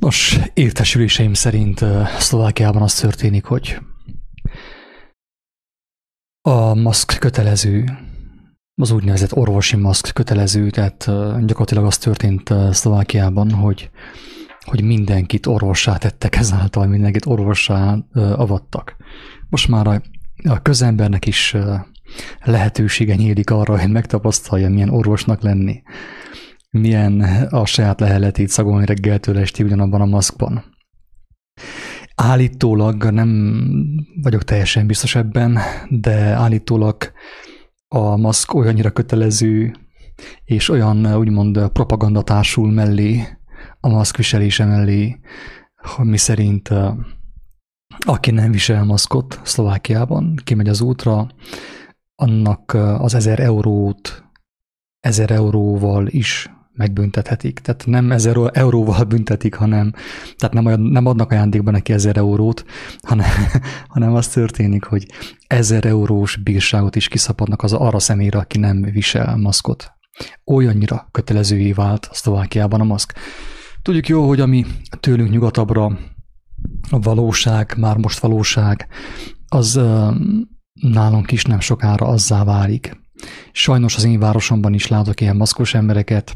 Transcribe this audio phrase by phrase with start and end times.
[0.00, 1.84] Nos, értesüléseim szerint
[2.18, 3.78] Szlovákiában az történik, hogy
[6.40, 7.84] a maszk kötelező,
[8.74, 11.04] az úgynevezett orvosi maszk kötelező, tehát
[11.46, 13.90] gyakorlatilag az történt Szlovákiában, hogy,
[14.60, 18.96] hogy mindenkit orvossá tettek ezáltal, mindenkit orvossá avattak.
[19.48, 20.02] Most már a,
[20.48, 21.56] a közembernek is
[22.44, 25.82] lehetősége nyílik arra, hogy megtapasztalja, milyen orvosnak lenni
[26.70, 30.64] milyen a saját leheletét szagolni reggeltől estig ugyanabban a maszkban.
[32.14, 33.60] Állítólag nem
[34.22, 37.12] vagyok teljesen biztos ebben, de állítólag
[37.88, 39.74] a maszk olyannyira kötelező,
[40.44, 43.24] és olyan úgymond propagandatársul mellé,
[43.80, 45.20] a maszk viselése mellé,
[46.02, 46.70] mi szerint
[47.98, 51.28] aki nem visel maszkot Szlovákiában, kimegy az útra,
[52.14, 54.24] annak az ezer eurót
[55.00, 56.50] ezer euróval is
[56.80, 57.58] megbüntethetik.
[57.58, 59.92] Tehát nem ezer euróval büntetik, hanem
[60.36, 62.64] tehát nem, olyan, nem adnak ajándékban neki ezer eurót,
[63.02, 63.26] hanem,
[63.94, 65.06] hanem az történik, hogy
[65.46, 69.92] ezer eurós bírságot is kiszapadnak az arra személyre, aki nem visel maszkot.
[70.44, 73.14] Olyannyira kötelezővé vált a Szlovákiában a maszk.
[73.82, 74.66] Tudjuk jó, hogy ami
[75.00, 75.84] tőlünk nyugatabbra
[76.90, 78.86] a valóság, már most valóság,
[79.48, 79.80] az
[80.72, 83.00] nálunk is nem sokára azzá válik.
[83.52, 86.34] Sajnos az én városomban is látok ilyen maszkos embereket,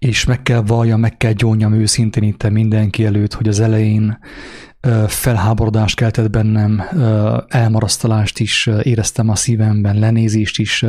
[0.00, 4.18] és meg kell vallja, meg kell gyónjam őszintén itt mindenki előtt, hogy az elején
[5.06, 6.82] felháborodást keltett bennem,
[7.48, 10.84] elmarasztalást is éreztem a szívemben, lenézést is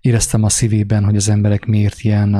[0.00, 2.36] éreztem a szívében, hogy az emberek miért ilyen,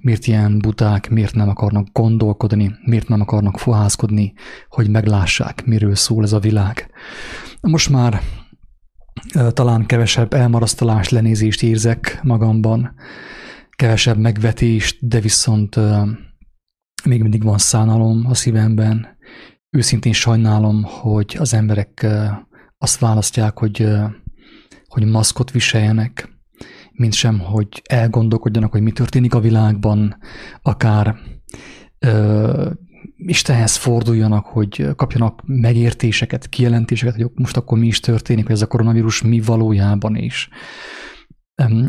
[0.00, 4.32] miért ilyen buták, miért nem akarnak gondolkodni, miért nem akarnak fohászkodni,
[4.68, 6.90] hogy meglássák, miről szól ez a világ.
[7.60, 8.20] Most már
[9.52, 12.94] talán kevesebb elmarasztalást, lenézést érzek magamban,
[13.80, 15.76] kevesebb megvetést, de viszont
[17.04, 19.06] még mindig van szánalom a szívemben.
[19.70, 22.06] Őszintén sajnálom, hogy az emberek
[22.78, 23.86] azt választják, hogy,
[24.86, 26.38] hogy maszkot viseljenek,
[26.92, 30.16] mint sem, hogy elgondolkodjanak, hogy mi történik a világban,
[30.62, 31.16] akár
[31.98, 32.70] ö,
[33.16, 38.66] Istenhez forduljanak, hogy kapjanak megértéseket, kijelentéseket, hogy most akkor mi is történik, hogy ez a
[38.66, 40.48] koronavírus mi valójában is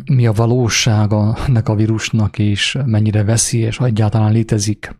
[0.06, 5.00] mi a valósága ennek a vírusnak, és mennyire veszélyes, egyáltalán létezik,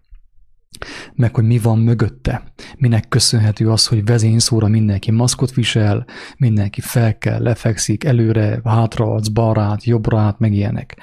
[1.14, 2.44] meg hogy mi van mögötte,
[2.78, 6.06] minek köszönhető az, hogy vezényszóra mindenki maszkot visel,
[6.38, 10.98] mindenki fel kell, lefekszik, előre, hátra, balra át, jobbra át, meg ilyenek.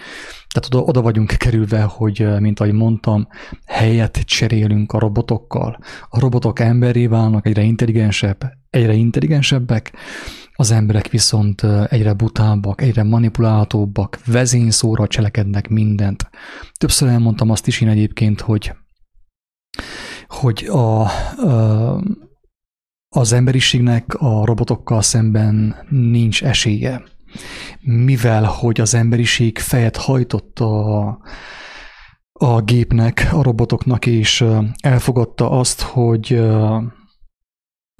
[0.54, 3.28] Tehát oda, oda vagyunk kerülve, hogy, mint ahogy mondtam,
[3.66, 5.78] helyet cserélünk a robotokkal.
[6.08, 9.92] A robotok emberé válnak, egyre intelligensebb, egyre intelligensebbek,
[10.60, 16.30] az emberek viszont egyre butábbak, egyre manipulálhatóbbak, vezényszóra cselekednek mindent.
[16.72, 18.72] Többször elmondtam azt is én egyébként, hogy,
[20.28, 22.02] hogy a, a,
[23.08, 27.02] az emberiségnek a robotokkal szemben nincs esélye.
[27.80, 31.06] Mivel, hogy az emberiség fejet hajtott a,
[32.32, 34.44] a gépnek, a robotoknak, és
[34.80, 36.40] elfogadta azt, hogy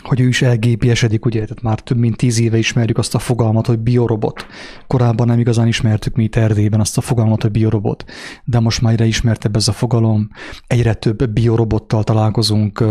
[0.03, 3.67] hogy ő is elgépiesedik, ugye, tehát már több mint tíz éve ismerjük azt a fogalmat,
[3.67, 4.47] hogy biorobot.
[4.87, 8.05] Korábban nem igazán ismertük mi Erdélyben azt a fogalmat, hogy biorobot,
[8.45, 10.29] de most már egyre ismertebb ez a fogalom,
[10.67, 12.85] egyre több biorobottal találkozunk,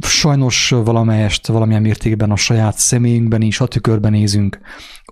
[0.00, 4.58] sajnos valamelyest, valamilyen mértékben a saját személyünkben is, a tükörben nézünk,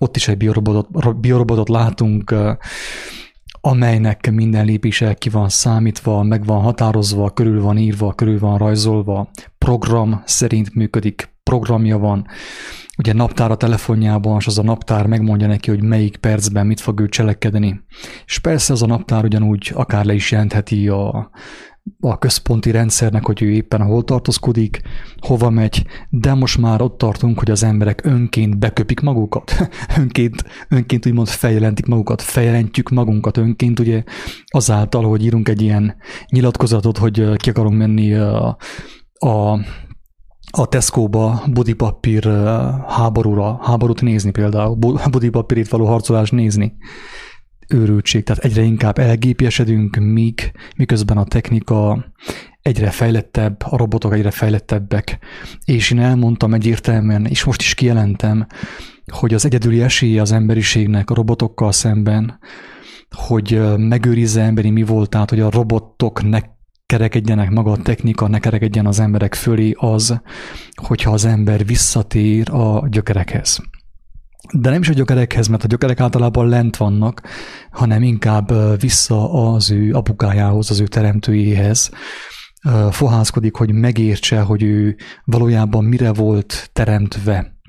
[0.00, 2.34] ott is egy biorobotot, biorobotot látunk,
[3.60, 9.31] amelynek minden lépése ki van számítva, meg van határozva, körül van írva, körül van rajzolva,
[9.59, 12.26] program szerint működik, programja van,
[12.99, 17.00] ugye naptár a telefonjában, és az a naptár megmondja neki, hogy melyik percben mit fog
[17.00, 17.81] ő cselekedni.
[18.26, 21.31] És persze az a naptár ugyanúgy akár le is jelentheti a
[22.00, 24.82] a központi rendszernek, hogy ő éppen hol tartózkodik,
[25.20, 29.68] hova megy, de most már ott tartunk, hogy az emberek önként beköpik magukat,
[29.98, 34.02] önként, önként úgymond feljelentik magukat, feljelentjük magunkat önként, ugye
[34.46, 35.96] azáltal, hogy írunk egy ilyen
[36.28, 38.56] nyilatkozatot, hogy ki akarunk menni a,
[39.19, 39.58] a
[40.52, 42.25] a Tesco-ba budipapír
[42.88, 44.76] háborúra, háborút nézni például,
[45.10, 46.76] budipapírét való harcolást nézni
[47.72, 52.05] őrültség, tehát egyre inkább elgépiesedünk, míg, miközben a technika
[52.62, 55.19] egyre fejlettebb, a robotok egyre fejlettebbek,
[55.64, 58.46] és én elmondtam egyértelműen, és most is kijelentem,
[59.12, 62.38] hogy az egyedüli esélye az emberiségnek a robotokkal szemben,
[63.11, 66.40] hogy megőrizze emberi mi volt, tehát hogy a robotok ne
[66.87, 70.20] kerekedjenek maga a technika, ne kerekedjen az emberek fölé az,
[70.75, 73.61] hogyha az ember visszatér a gyökerekhez
[74.52, 77.23] De nem is a gyökerekhez, mert a gyökerek általában lent vannak,
[77.70, 81.91] hanem inkább vissza az ő apukájához, az ő teremtőjéhez.
[82.91, 87.59] Fohászkodik, hogy megértse, hogy ő valójában mire volt teremtve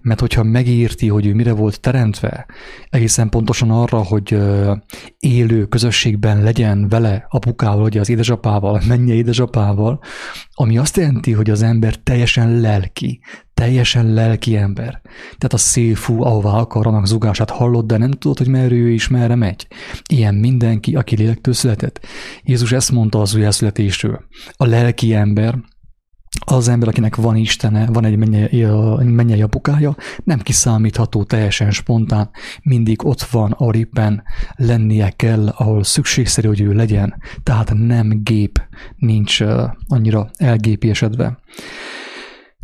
[0.00, 2.46] mert hogyha megérti, hogy ő mire volt teremtve,
[2.90, 4.38] egészen pontosan arra, hogy
[5.18, 10.00] élő közösségben legyen vele, apukával, ugye az édesapával, menje édesapával,
[10.52, 13.20] ami azt jelenti, hogy az ember teljesen lelki,
[13.54, 15.00] teljesen lelki ember.
[15.12, 19.08] Tehát a szélfú, ahová akar, annak zugását hallod, de nem tudod, hogy merre ő is
[19.08, 19.66] merre megy.
[20.08, 22.06] Ilyen mindenki, aki lélektől született.
[22.42, 24.24] Jézus ezt mondta az újjászületésről.
[24.52, 25.58] A lelki ember,
[26.44, 28.66] az ember, akinek van Istene, van egy mennyei,
[29.04, 32.30] mennyei apukája, nem kiszámítható, teljesen spontán,
[32.62, 34.22] mindig ott van, a ripen
[34.56, 38.62] lennie kell, ahol szükségszerű, hogy ő legyen, tehát nem gép,
[38.96, 39.40] nincs
[39.88, 41.38] annyira elgépiesedve.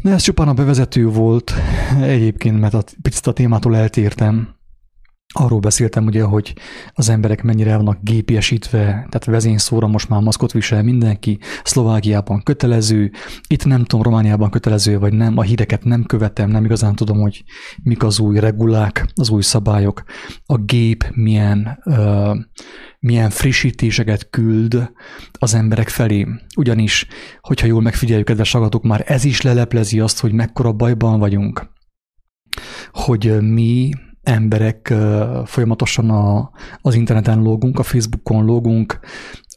[0.03, 1.53] De ez csupán a bevezető volt,
[2.01, 4.56] egyébként, mert a, picit a témától eltértem,
[5.35, 6.55] Arról beszéltem ugye, hogy
[6.93, 13.11] az emberek mennyire vannak gépiesítve, tehát vezényszóra most már maszkot visel mindenki, Szlovákiában kötelező,
[13.47, 17.45] itt nem tudom, Romániában kötelező vagy nem, a híreket nem követem, nem igazán tudom, hogy
[17.83, 20.03] mik az új regulák, az új szabályok,
[20.47, 22.37] a gép milyen, uh,
[22.99, 24.91] milyen frissítéseket küld
[25.33, 26.27] az emberek felé.
[26.57, 27.07] Ugyanis,
[27.41, 31.75] hogyha jól megfigyeljük, kedves agatok, már ez is leleplezi azt, hogy mekkora bajban vagyunk
[32.93, 33.91] hogy mi
[34.27, 34.95] emberek
[35.45, 36.51] folyamatosan a,
[36.81, 39.01] az interneten lógunk, a Facebookon lógunk,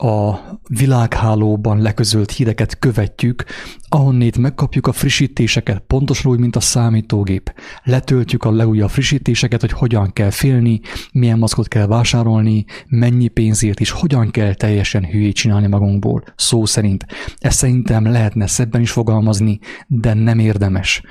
[0.01, 3.43] a világhálóban leközölt híreket követjük,
[3.89, 7.53] ahonnét megkapjuk a frissítéseket, pontosan úgy, mint a számítógép.
[7.83, 10.79] Letöltjük a legújabb frissítéseket, hogy hogyan kell félni,
[11.11, 17.05] milyen maszkot kell vásárolni, mennyi pénzért is, hogyan kell teljesen hülyét csinálni magunkból, szó szerint.
[17.37, 21.01] Ezt szerintem lehetne szebben is fogalmazni, de nem érdemes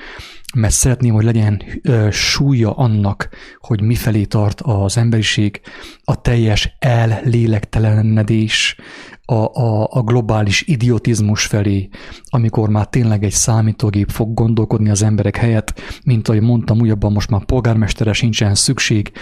[0.55, 1.63] mert szeretném, hogy legyen
[2.11, 3.29] súlya annak,
[3.59, 5.61] hogy mifelé tart az emberiség,
[6.05, 8.77] a teljes ellélegtelenedés,
[9.25, 11.89] a, a, a globális idiotizmus felé,
[12.25, 17.31] amikor már tényleg egy számítógép fog gondolkodni az emberek helyett, mint ahogy mondtam, újabban most
[17.31, 19.13] már polgármestere sincsen szükség,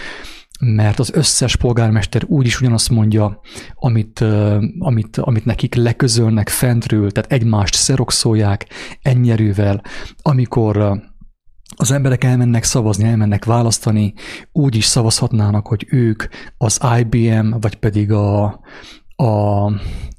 [0.59, 3.39] mert az összes polgármester úgyis ugyanazt mondja,
[3.73, 4.23] amit,
[4.79, 8.65] amit, amit nekik leközölnek fentről, tehát egymást szerokszolják
[9.01, 9.81] ennyi erővel,
[10.21, 11.01] amikor
[11.75, 14.13] az emberek elmennek szavazni, elmennek választani,
[14.51, 16.23] úgy is szavazhatnának, hogy ők
[16.57, 18.59] az IBM, vagy pedig a,
[19.15, 19.65] a,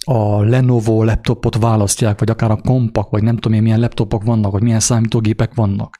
[0.05, 4.53] a Lenovo laptopot választják, vagy akár a kompak, vagy nem tudom én milyen laptopok vannak,
[4.53, 5.99] vagy milyen számítógépek vannak.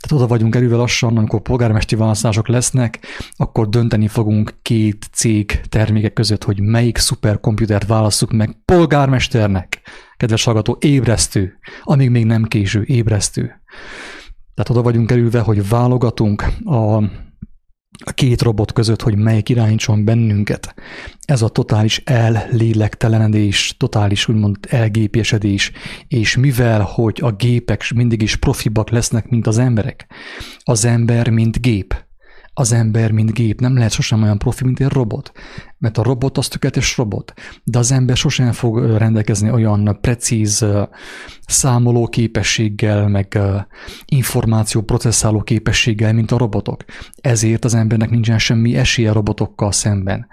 [0.00, 6.12] Tehát oda vagyunk erővel lassan, amikor polgármesti választások lesznek, akkor dönteni fogunk két cég termékek
[6.12, 9.80] között, hogy melyik szuperkomputert válasszuk meg polgármesternek.
[10.16, 13.62] Kedves hallgató, ébresztő, amíg még nem késő, ébresztő.
[14.54, 16.96] Tehát oda vagyunk kerülve, hogy válogatunk a,
[18.04, 20.74] a két robot között, hogy melyik irányítson bennünket.
[21.24, 25.72] Ez a totális ellélegtelenedés, totális úgymond elgépiesedés,
[26.08, 30.06] és mivel, hogy a gépek mindig is profibak lesznek, mint az emberek,
[30.58, 32.03] az ember, mint gép,
[32.54, 35.32] az ember, mint gép nem lehet sosem olyan profi, mint egy robot.
[35.78, 37.32] Mert a robot az tökéletes robot,
[37.64, 40.66] de az ember sosem fog rendelkezni olyan precíz
[41.46, 43.38] számoló képességgel, meg
[44.04, 46.84] információ processzáló képességgel, mint a robotok.
[47.20, 50.26] Ezért az embernek nincsen semmi esélye robotokkal szemben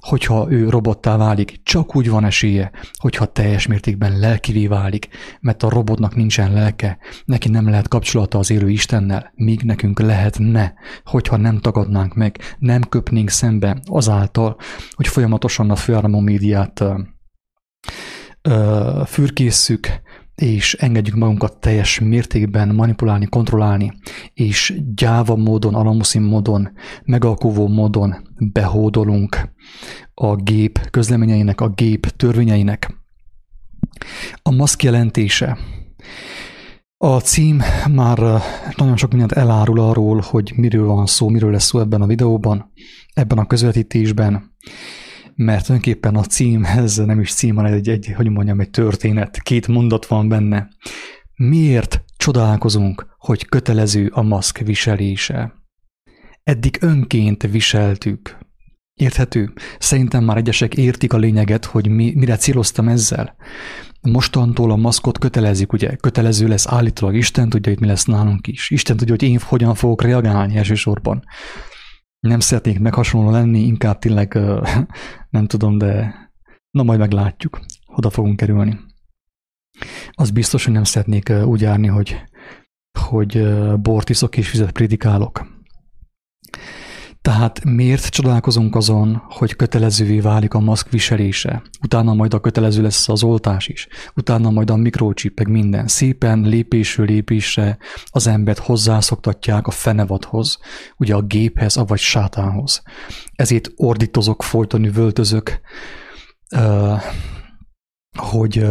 [0.00, 5.08] hogyha ő robottá válik, csak úgy van esélye, hogyha teljes mértékben lelkivé válik,
[5.40, 10.74] mert a robotnak nincsen lelke, neki nem lehet kapcsolata az élő Istennel, míg nekünk lehetne,
[11.04, 14.56] hogyha nem tagadnánk meg, nem köpnénk szembe azáltal,
[14.90, 16.84] hogy folyamatosan a főáramú médiát
[19.06, 19.88] fürkészszük,
[20.40, 23.92] és engedjük magunkat teljes mértékben manipulálni, kontrollálni,
[24.34, 26.72] és gyáva módon, alamuszin módon,
[27.04, 28.14] megalkuvó módon
[28.52, 29.54] behódolunk
[30.14, 32.94] a gép közleményeinek, a gép törvényeinek.
[34.42, 35.58] A maszk jelentése.
[36.96, 38.18] A cím már
[38.76, 42.72] nagyon sok mindent elárul arról, hogy miről van szó, miről lesz szó ebben a videóban,
[43.14, 44.54] ebben a közvetítésben
[45.34, 49.42] mert tulajdonképpen a cím, ez nem is cím, hanem egy, egy, hogy mondjam, egy történet,
[49.42, 50.68] két mondat van benne.
[51.36, 55.54] Miért csodálkozunk, hogy kötelező a maszk viselése?
[56.42, 58.38] Eddig önként viseltük.
[58.94, 59.52] Érthető?
[59.78, 63.36] Szerintem már egyesek értik a lényeget, hogy mi, mire céloztam ezzel.
[64.00, 65.96] Mostantól a maszkot kötelezik, ugye?
[65.96, 68.70] Kötelező lesz állítólag Isten tudja, hogy mi lesz nálunk is.
[68.70, 71.24] Isten tudja, hogy én hogyan fogok reagálni elsősorban
[72.20, 74.38] nem szeretnék meghasonló lenni, inkább tényleg
[75.36, 76.14] nem tudom, de
[76.70, 78.80] na majd meglátjuk, oda fogunk kerülni.
[80.10, 82.22] Az biztos, hogy nem szeretnék úgy járni, hogy,
[82.98, 85.59] hogy bort iszok és vizet prédikálok.
[87.22, 91.62] Tehát miért csodálkozunk azon, hogy kötelezővé válik a maszk viselése?
[91.82, 93.88] Utána majd a kötelező lesz az oltás is.
[94.14, 95.86] Utána majd a mikrocsip, meg minden.
[95.86, 100.58] Szépen lépésről lépésre az embert hozzászoktatják a fenevadhoz,
[100.96, 102.82] ugye a géphez, avagy sátánhoz.
[103.34, 105.60] Ezért ordítozok, folyton üvöltözök,
[108.18, 108.66] hogy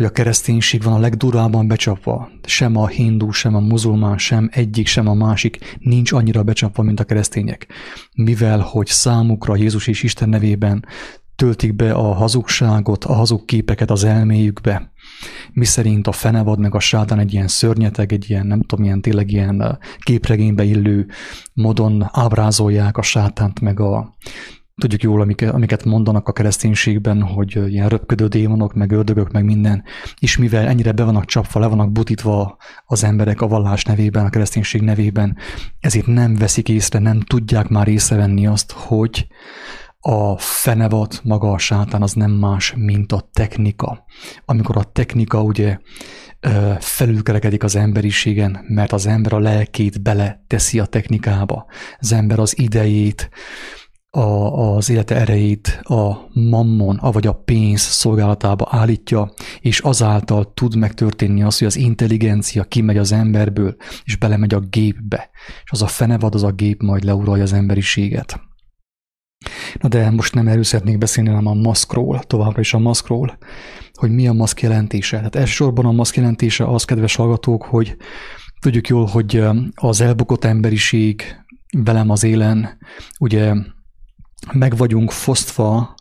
[0.00, 2.30] hogy a kereszténység van a legdurvábban becsapva.
[2.42, 7.00] Sem a hindu, sem a muzulmán, sem egyik, sem a másik nincs annyira becsapva, mint
[7.00, 7.66] a keresztények.
[8.14, 10.86] Mivel, hogy számukra Jézus és Isten nevében
[11.36, 14.92] töltik be a hazugságot, a hazug képeket az elméjükbe,
[15.52, 19.00] mi szerint a fenevad meg a sátán egy ilyen szörnyeteg, egy ilyen, nem tudom, ilyen
[19.00, 21.06] tényleg ilyen képregénybe illő
[21.54, 24.16] módon ábrázolják a sátánt, meg a
[24.80, 25.20] tudjuk jól,
[25.50, 29.82] amiket, mondanak a kereszténységben, hogy ilyen röpködő démonok, meg ördögök, meg minden,
[30.18, 32.56] és mivel ennyire be vannak csapva, le vannak butítva
[32.86, 35.36] az emberek a vallás nevében, a kereszténység nevében,
[35.80, 39.26] ezért nem veszik észre, nem tudják már észrevenni azt, hogy
[40.02, 44.04] a fenevat, maga a sátán az nem más, mint a technika.
[44.44, 45.78] Amikor a technika ugye
[46.78, 51.66] felülkerekedik az emberiségen, mert az ember a lelkét bele teszi a technikába.
[51.98, 53.30] Az ember az idejét,
[54.10, 54.20] a,
[54.74, 61.58] az élete erejét a mammon, avagy a pénz szolgálatába állítja, és azáltal tud megtörténni az,
[61.58, 65.30] hogy az intelligencia kimegy az emberből, és belemegy a gépbe,
[65.64, 68.40] és az a fenevad, az a gép majd leuralja az emberiséget.
[69.80, 73.38] Na de most nem erről szeretnék beszélni, hanem a maszkról, továbbra is a maszkról,
[73.92, 75.16] hogy mi a maszk jelentése.
[75.16, 77.96] Tehát elsősorban a maszk jelentése az, kedves hallgatók, hogy
[78.60, 81.22] tudjuk jól, hogy az elbukott emberiség
[81.76, 82.78] velem az élen,
[83.18, 83.54] ugye
[84.52, 85.94] meg vagyunk fosztva,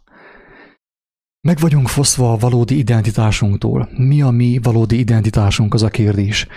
[1.48, 3.90] meg vagyunk fosztva a valódi identitásunktól.
[3.98, 6.48] Mi a mi valódi identitásunk, az a kérdés.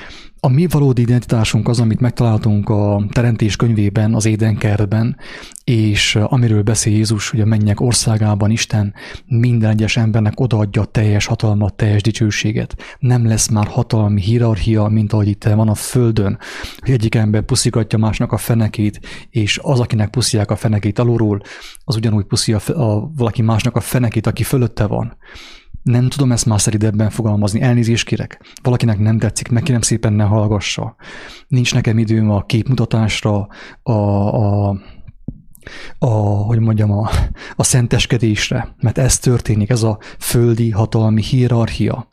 [0.45, 5.17] A mi valódi identitásunk az, amit megtaláltunk a Teremtés könyvében, az Édenkertben,
[5.65, 8.95] és amiről beszél Jézus, hogy a mennyek országában Isten
[9.27, 12.77] minden egyes embernek odaadja teljes hatalmat, teljes dicsőséget.
[12.99, 16.39] Nem lesz már hatalmi hierarchia, mint ahogy itt van a Földön,
[16.79, 21.43] hogy egyik ember puszikatja másnak a fenekét, és az, akinek puszilják a fenekét alulról,
[21.85, 25.17] az ugyanúgy puszi a, a valaki másnak a fenekét, aki fölötte van.
[25.83, 28.41] Nem tudom ezt már szeridebben fogalmazni, elnézést kérek.
[28.63, 30.97] Valakinek nem tetszik, meg kérem szépen ne hallgassa.
[31.49, 33.49] Nincs nekem időm a képmutatásra,
[33.83, 34.77] a, a
[35.99, 37.11] a, hogy mondjam, a,
[37.57, 42.09] a szenteskedésre, mert ez történik, ez a földi hatalmi hierarchia.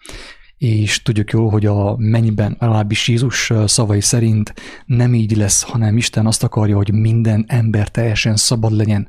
[0.57, 4.53] És tudjuk jól, hogy a mennyben, legalábbis Jézus szavai szerint
[4.85, 9.07] nem így lesz, hanem Isten azt akarja, hogy minden ember teljesen szabad legyen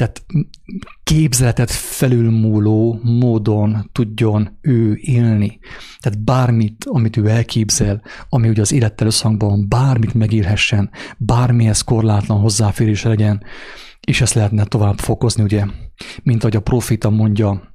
[0.00, 0.24] tehát
[1.02, 5.58] képzeletet felülmúló módon tudjon ő élni.
[5.98, 13.08] Tehát bármit, amit ő elképzel, ami ugye az élettel összhangban bármit megírhessen, bármihez korlátlan hozzáférése
[13.08, 13.42] legyen,
[14.00, 15.64] és ezt lehetne tovább fokozni, ugye,
[16.22, 17.74] mint ahogy a profita mondja,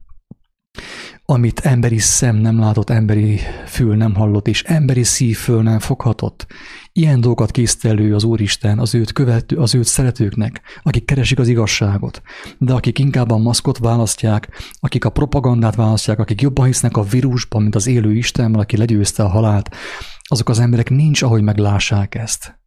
[1.28, 6.48] amit emberi szem nem látott, emberi fül nem hallott, és emberi szív föl nem foghatott.
[6.92, 11.48] Ilyen dolgokat készít elő az Úristen az őt, követő, az őt szeretőknek, akik keresik az
[11.48, 12.22] igazságot,
[12.58, 17.62] de akik inkább a maszkot választják, akik a propagandát választják, akik jobban hisznek a vírusban,
[17.62, 19.76] mint az élő Istenben, aki legyőzte a halált,
[20.24, 22.60] azok az emberek nincs, ahogy meglássák ezt.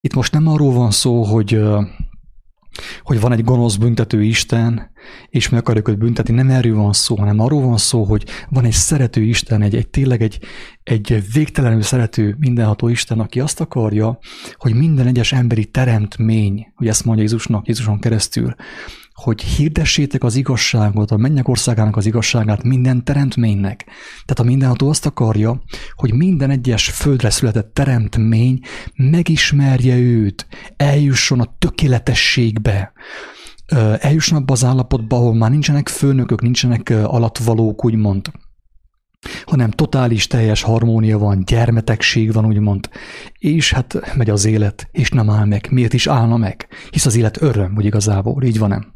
[0.00, 1.62] Itt most nem arról van szó, hogy
[3.02, 4.90] hogy van egy gonosz büntető Isten,
[5.28, 6.34] és meg akarjuk őt büntetni.
[6.34, 9.88] Nem erről van szó, hanem arról van szó, hogy van egy szerető Isten, egy, egy
[9.88, 10.38] tényleg egy,
[10.82, 14.18] egy végtelenül szerető mindenható Isten, aki azt akarja,
[14.56, 18.54] hogy minden egyes emberi teremtmény, hogy ezt mondja Jézusnak, Jézuson keresztül,
[19.22, 23.84] hogy hirdessétek az igazságot, a mennyek országának az igazságát minden teremtménynek.
[24.24, 25.62] Tehát a mindenható azt akarja,
[25.94, 28.60] hogy minden egyes földre született teremtmény
[28.96, 30.46] megismerje őt,
[30.76, 32.92] eljusson a tökéletességbe,
[33.98, 38.30] eljusson abba az állapotba, ahol már nincsenek főnökök, nincsenek alatvalók, úgymond,
[39.44, 42.88] hanem totális, teljes harmónia van, gyermetegség van, úgymond,
[43.38, 45.68] és hát megy az élet, és nem áll meg.
[45.70, 46.68] Miért is állna meg?
[46.90, 48.92] Hisz az élet öröm, hogy igazából, így van nem?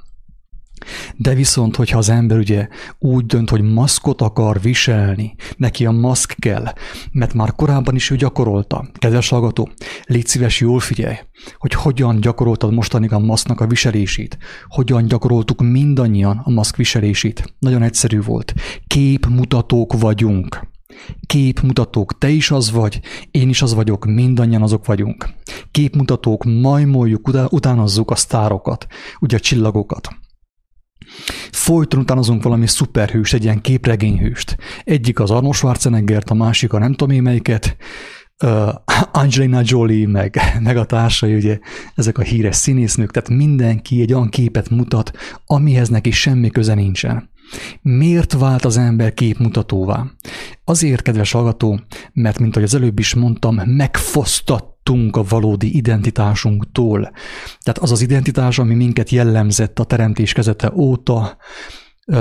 [1.17, 6.35] De viszont, hogyha az ember ugye úgy dönt, hogy maszkot akar viselni, neki a maszk
[6.39, 6.73] kell,
[7.13, 8.89] mert már korábban is ő gyakorolta.
[8.99, 9.69] Kedves hallgató,
[10.05, 11.17] légy szíves, jól figyelj,
[11.59, 14.39] hogy hogyan gyakoroltad mostanig a maszknak a viselését,
[14.69, 17.55] hogyan gyakoroltuk mindannyian a maszk viselését.
[17.59, 18.55] Nagyon egyszerű volt.
[18.87, 20.73] Képmutatók vagyunk.
[21.27, 23.01] Képmutatók, te is az vagy,
[23.31, 25.29] én is az vagyok, mindannyian azok vagyunk.
[25.71, 28.87] Képmutatók, majmoljuk, utánozzuk a sztárokat,
[29.21, 30.09] ugye a csillagokat.
[31.51, 34.57] Folyton utánozunk valami szuperhős, egy ilyen képregényhőst.
[34.85, 37.77] Egyik az Arnold Schwarzeneggert, a másik a nem tudom én melyiket,
[38.43, 38.69] uh,
[39.13, 41.59] Angelina Jolie, meg, meg a társai, ugye
[41.95, 45.11] ezek a híres színésznők, tehát mindenki egy olyan képet mutat,
[45.47, 47.33] amihez neki semmi köze nincsen.
[47.83, 50.07] Miért vált az ember képmutatóvá?
[50.65, 51.81] Azért, kedves hallgató,
[52.13, 57.11] mert, mint ahogy az előbb is mondtam, megfosztattunk a valódi identitásunktól.
[57.61, 61.37] Tehát az az identitás, ami minket jellemzett a teremtés kezete óta,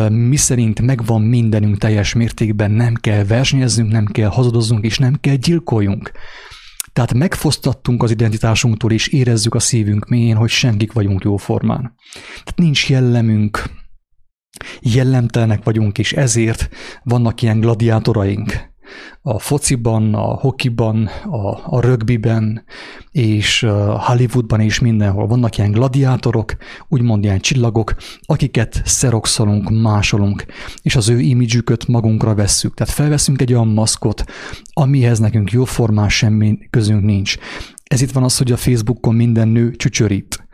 [0.10, 5.36] mi szerint megvan mindenünk teljes mértékben, nem kell versenyezzünk, nem kell hazadozzunk, és nem kell
[5.36, 6.12] gyilkoljunk.
[6.94, 11.96] Tehát megfosztattunk az identitásunktól, és érezzük a szívünk mélyén, hogy senkik vagyunk jóformán.
[12.14, 13.64] Tehát nincs jellemünk,
[14.82, 16.70] jellemtelenek vagyunk, és ezért
[17.04, 18.72] vannak ilyen gladiátoraink.
[19.22, 22.64] A fociban, a hokiban, a, a rögbiben,
[23.12, 23.68] és
[23.98, 26.56] Hollywoodban és mindenhol vannak ilyen gladiátorok,
[26.88, 30.46] úgymond ilyen csillagok, akiket szerokszolunk, másolunk,
[30.82, 32.74] és az ő imidzsüköt magunkra vesszük.
[32.74, 34.24] Tehát felveszünk egy olyan maszkot,
[34.74, 37.36] amihez nekünk jóformán semmi közünk nincs.
[37.84, 40.48] Ez itt van az, hogy a Facebookon minden nő csücsörít.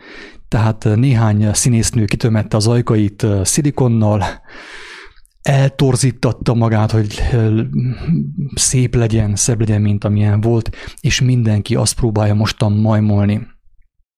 [0.50, 4.24] Tehát néhány színésznő kitömette az ajkait szilikonnal,
[5.41, 7.22] eltorzítatta magát, hogy
[8.53, 13.48] szép legyen, szebb legyen, mint amilyen volt, és mindenki azt próbálja mostan majmolni.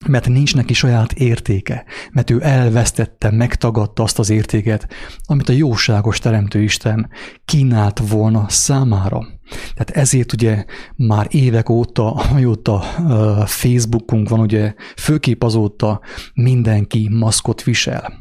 [0.07, 4.87] Mert nincs neki saját értéke, mert ő elvesztette, megtagadta azt az értéket,
[5.25, 7.09] amit a jóságos Teremtő Isten
[7.45, 9.27] kínált volna számára.
[9.73, 10.65] Tehát ezért ugye
[10.95, 12.79] már évek óta, amióta
[13.45, 16.01] Facebookunk van, ugye főképp azóta
[16.33, 18.20] mindenki maszkot visel.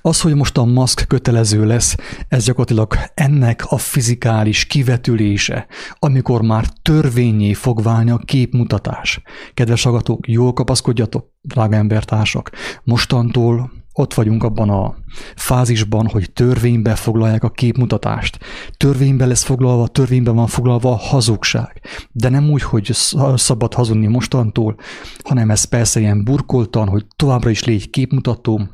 [0.00, 1.96] Az, hogy most a maszk kötelező lesz,
[2.28, 5.66] ez gyakorlatilag ennek a fizikális kivetülése,
[5.98, 9.22] amikor már törvényé fog válni a képmutatás.
[9.54, 12.50] Kedves agatók, jól kapaszkodjatok, drága embertársak,
[12.84, 14.94] mostantól ott vagyunk abban a
[15.36, 18.38] fázisban, hogy törvénybe foglalják a képmutatást.
[18.76, 21.80] Törvénybe lesz foglalva, törvényben van foglalva a hazugság.
[22.12, 22.90] De nem úgy, hogy
[23.34, 24.76] szabad hazudni mostantól,
[25.24, 28.68] hanem ez persze ilyen burkoltan, hogy továbbra is légy képmutató,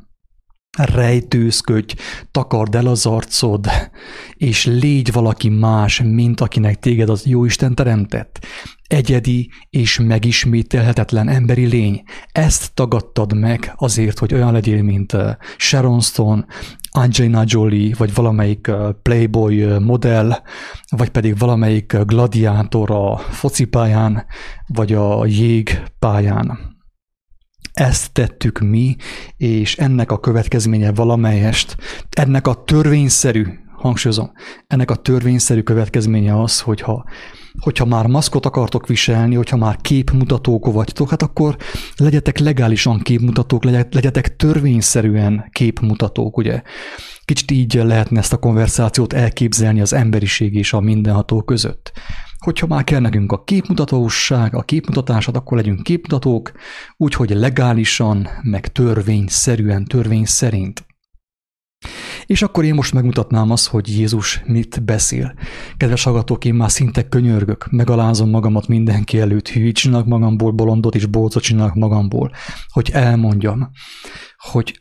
[0.77, 1.95] rejtőzködj,
[2.31, 3.67] takard el az arcod,
[4.35, 8.47] és légy valaki más, mint akinek téged az Jóisten teremtett.
[8.87, 12.03] Egyedi és megismételhetetlen emberi lény.
[12.33, 15.17] Ezt tagadtad meg azért, hogy olyan legyél, mint
[15.57, 16.45] Sharon Stone,
[16.91, 18.71] Angelina Jolie, vagy valamelyik
[19.03, 20.33] Playboy modell,
[20.97, 24.25] vagy pedig valamelyik gladiátor a focipályán,
[24.67, 26.76] vagy a jégpályán.
[27.73, 28.97] Ezt tettük mi,
[29.37, 31.77] és ennek a következménye valamelyest,
[32.11, 34.33] ennek a törvényszerű, hangsúlyozom,
[34.67, 37.05] ennek a törvényszerű következménye az, hogyha,
[37.59, 41.57] hogyha már maszkot akartok viselni, hogyha már képmutatók vagytok, hát akkor
[41.97, 46.63] legyetek legálisan képmutatók, legyetek törvényszerűen képmutatók, ugye?
[47.25, 51.93] Kicsit így lehetne ezt a konverzációt elképzelni az emberiség és a mindenható között
[52.47, 56.53] hogyha már kell nekünk a képmutatóság, a képmutatásod, akkor legyünk képmutatók,
[56.97, 60.87] úgyhogy legálisan, meg törvényszerűen, törvény szerint.
[62.27, 65.35] És akkor én most megmutatnám azt, hogy Jézus mit beszél.
[65.77, 71.43] Kedves hallgatók, én már szinte könyörgök, megalázom magamat mindenki előtt, csinálok magamból, bolondot és bolcot
[71.43, 72.33] csinálok magamból,
[72.69, 73.71] hogy elmondjam,
[74.37, 74.81] hogy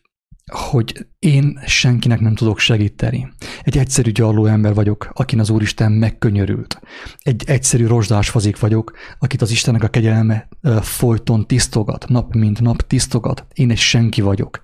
[0.51, 3.33] hogy én senkinek nem tudok segíteni.
[3.61, 6.79] Egy egyszerű gyarló ember vagyok, akin az Úristen megkönyörült.
[7.17, 10.47] Egy egyszerű rozsdás fazék vagyok, akit az Istennek a kegyelme
[10.81, 13.45] folyton tisztogat, nap mint nap tisztogat.
[13.53, 14.59] Én egy senki vagyok.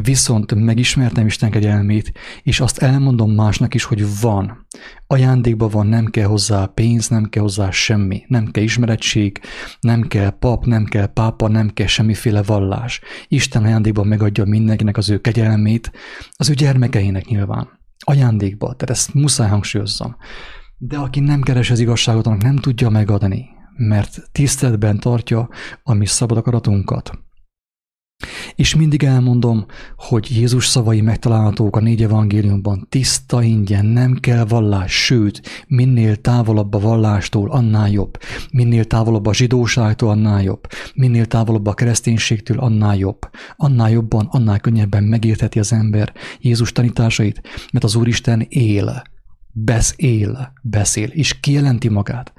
[0.00, 4.66] Viszont megismertem Isten kegyelmét, és azt elmondom másnak is, hogy van.
[5.06, 9.40] Ajándékban van, nem kell hozzá pénz, nem kell hozzá semmi, nem kell ismeretség,
[9.80, 13.00] nem kell pap, nem kell pápa, nem kell semmiféle vallás.
[13.28, 15.92] Isten ajándékban megadja mindenkinek az ő kegyelmét,
[16.36, 17.68] az ő gyermekeinek nyilván.
[17.98, 20.16] Ajándékba, tehát ezt muszáj hangsúlyozzam.
[20.78, 25.48] De aki nem keres az igazságot, annak nem tudja megadni, mert tiszteletben tartja
[25.82, 27.10] a mi szabad akaratunkat.
[28.54, 35.04] És mindig elmondom, hogy Jézus szavai megtalálhatók a négy evangéliumban tiszta ingyen, nem kell vallás,
[35.04, 38.18] sőt, minél távolabb a vallástól, annál jobb.
[38.50, 40.66] Minél távolabb a zsidóságtól, annál jobb.
[40.94, 43.18] Minél távolabb a kereszténységtől, annál jobb.
[43.56, 47.40] Annál jobban, annál könnyebben megértheti az ember Jézus tanításait,
[47.72, 49.02] mert az Úristen él
[49.52, 52.32] beszél, beszél, és kijelenti magát.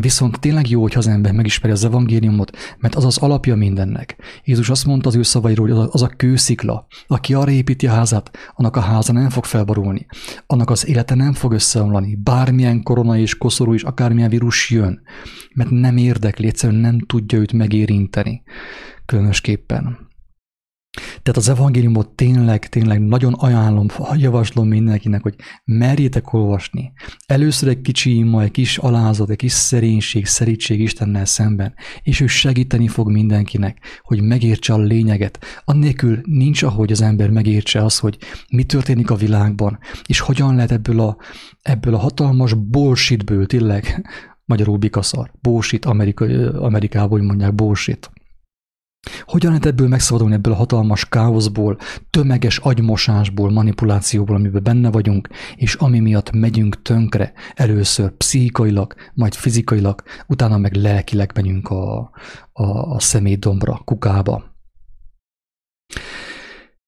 [0.00, 4.16] Viszont tényleg jó, hogyha az ember megismeri az evangéliumot, mert az az alapja mindennek.
[4.44, 8.30] Jézus azt mondta az ő szavairól, hogy az a kőszikla, aki arra építi a házát,
[8.54, 10.06] annak a háza nem fog felborulni,
[10.46, 15.00] annak az élete nem fog összeomlani, bármilyen korona és koszorú és akármilyen vírus jön,
[15.54, 18.42] mert nem érdekli, egyszerűen nem tudja őt megérinteni
[19.06, 20.07] különösképpen.
[21.22, 25.34] Tehát az evangéliumot tényleg, tényleg nagyon ajánlom, javaslom mindenkinek, hogy
[25.64, 26.92] merjétek olvasni.
[27.26, 32.26] Először egy kicsi ima, egy kis alázat, egy kis szerénység, szerítség Istennel szemben, és ő
[32.26, 35.38] segíteni fog mindenkinek, hogy megértse a lényeget.
[35.64, 38.18] Annélkül nincs, ahogy az ember megértse az, hogy
[38.50, 41.16] mi történik a világban, és hogyan lehet ebből a,
[41.62, 44.08] ebből a hatalmas bullshitből, tényleg,
[44.44, 46.24] magyarul bikaszar, bullshit, Amerika,
[46.60, 48.10] Amerikában úgy mondják bullshit
[49.24, 51.78] hogyan lehet ebből megszabadulni ebből a hatalmas káoszból,
[52.10, 60.02] tömeges agymosásból, manipulációból, amiben benne vagyunk, és ami miatt megyünk tönkre, először pszichikailag, majd fizikailag,
[60.26, 62.10] utána meg lelkileg megyünk a,
[62.52, 64.56] a, a szemétdombra, kukába.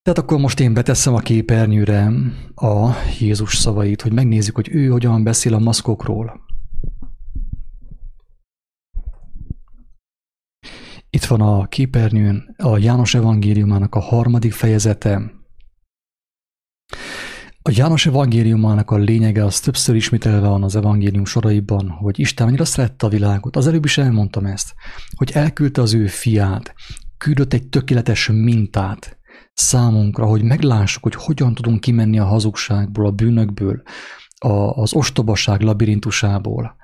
[0.02, 2.12] Tehát akkor most én beteszem a képernyőre
[2.54, 6.48] a Jézus szavait, hogy megnézzük, hogy ő hogyan beszél a maszkokról.
[11.12, 15.32] Itt van a képernyőn a János evangéliumának a harmadik fejezete.
[17.62, 22.64] A János evangéliumának a lényege az többször ismételve van az evangélium soraiban, hogy Isten annyira
[22.64, 23.56] szerette a világot.
[23.56, 24.74] Az előbb is elmondtam ezt,
[25.16, 26.74] hogy elküldte az ő fiát,
[27.18, 29.18] küldött egy tökéletes mintát
[29.52, 33.82] számunkra, hogy meglássuk, hogy hogyan tudunk kimenni a hazugságból, a bűnökből,
[34.38, 36.76] a, az ostobaság labirintusából.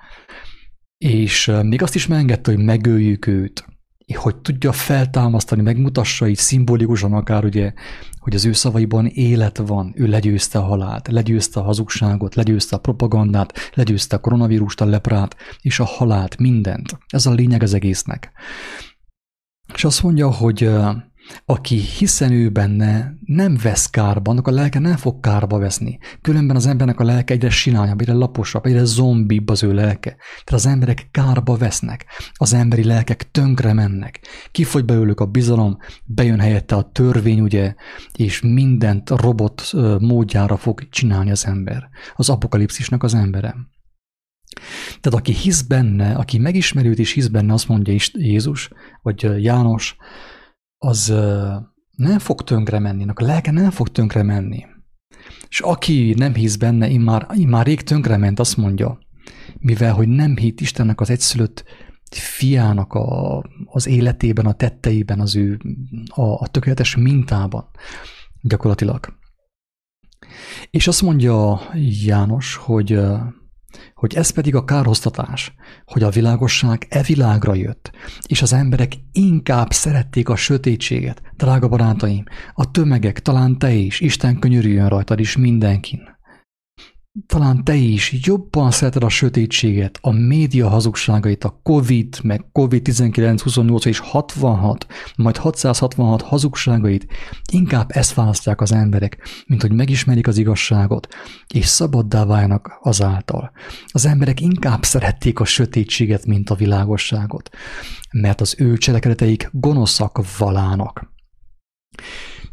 [0.98, 3.64] És még azt is megengedte, hogy megöljük őt,
[4.14, 7.72] hogy tudja feltámasztani, megmutassa így szimbolikusan akár ugye,
[8.18, 12.78] hogy az ő szavaiban élet van, ő legyőzte a halált, legyőzte a hazugságot, legyőzte a
[12.78, 16.98] propagandát, legyőzte a koronavírust, a leprát és a halált, mindent.
[17.08, 18.32] Ez a lényeg az egésznek.
[19.74, 20.70] És azt mondja, hogy
[21.44, 25.98] aki hiszen ő benne nem vesz kárba, annak a lelke nem fog kárba veszni.
[26.20, 30.10] Különben az embernek a lelke egyre sináljabb, egyre laposabb, egyre zombibb az ő lelke.
[30.10, 34.20] Tehát az emberek kárba vesznek, az emberi lelkek tönkre mennek.
[34.50, 37.74] Kifogy belőlük a bizalom, bejön helyette a törvény, ugye,
[38.12, 41.88] és mindent robot módjára fog csinálni az ember.
[42.16, 43.56] Az apokalipszisnak az embere.
[45.00, 48.70] Tehát aki hisz benne, aki megismerőt és hisz benne, azt mondja is Jézus,
[49.02, 49.96] vagy János,
[50.78, 51.14] az
[51.90, 54.64] nem fog tönkre menni, a lelke nem fog tönkre menni.
[55.48, 58.98] És aki nem hisz benne, immár, immár rég tönkre ment, azt mondja,
[59.58, 61.64] mivel hogy nem hitt Istennek az egyszülött
[62.10, 65.60] fiának a, az életében, a tetteiben, az ő
[66.06, 67.68] a, a tökéletes mintában
[68.42, 69.18] gyakorlatilag.
[70.70, 71.60] És azt mondja
[72.04, 73.00] János, hogy
[73.94, 77.90] hogy ez pedig a kárhoztatás, hogy a világosság e világra jött,
[78.26, 81.22] és az emberek inkább szerették a sötétséget.
[81.36, 82.24] Drága barátaim,
[82.54, 86.15] a tömegek, talán te is, Isten könyörüljön rajtad is mindenkin
[87.26, 93.84] talán te is jobban szereted a sötétséget, a média hazugságait, a COVID, meg COVID-19, 28
[93.84, 97.06] és 66, majd 666 hazugságait,
[97.52, 101.08] inkább ezt választják az emberek, mint hogy megismerik az igazságot,
[101.54, 103.50] és szabaddá váljanak azáltal.
[103.86, 107.50] Az emberek inkább szerették a sötétséget, mint a világosságot,
[108.12, 111.14] mert az ő cselekedeteik gonoszak valának.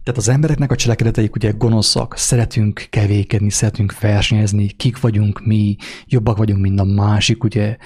[0.04, 6.38] Tehát az embereknek a cselekedeteik ugye gonoszak, szeretünk kevékedni, szeretünk versenyezni, kik vagyunk mi, jobbak
[6.38, 7.78] vagyunk, mint a másik, ugye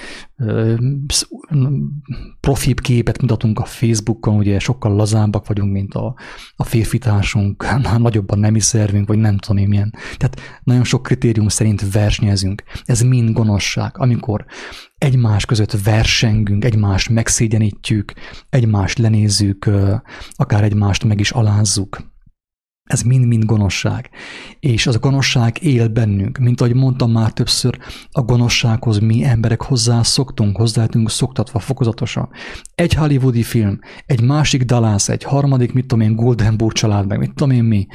[2.40, 6.16] profibb képet mutatunk a Facebookon, ugye sokkal lazábbak vagyunk, mint a,
[6.56, 7.66] a férfi társunk,
[7.98, 9.94] nagyobban nemi szervünk, vagy nem tudom én milyen.
[10.18, 12.64] Tehát nagyon sok kritérium szerint versenyezünk.
[12.86, 14.46] Ez mind gonoszság, amikor
[14.98, 18.14] egymás között versengünk, egymást megszégyenítjük,
[18.50, 19.70] egymást lenézzük,
[20.32, 22.16] akár egymást meg is alázzuk.
[22.88, 24.10] Ez mind-mind gonoszság.
[24.60, 26.38] És az a gonoszság él bennünk.
[26.38, 27.78] Mint ahogy mondtam már többször,
[28.12, 32.30] a gonoszsághoz mi emberek hozzászoktunk, hozzáhetünk szoktatva fokozatosan.
[32.76, 37.34] Egy hollywoodi film, egy másik Dallas, egy harmadik, mit tudom én, Goldenburg család, meg mit
[37.34, 37.88] tudom én mi.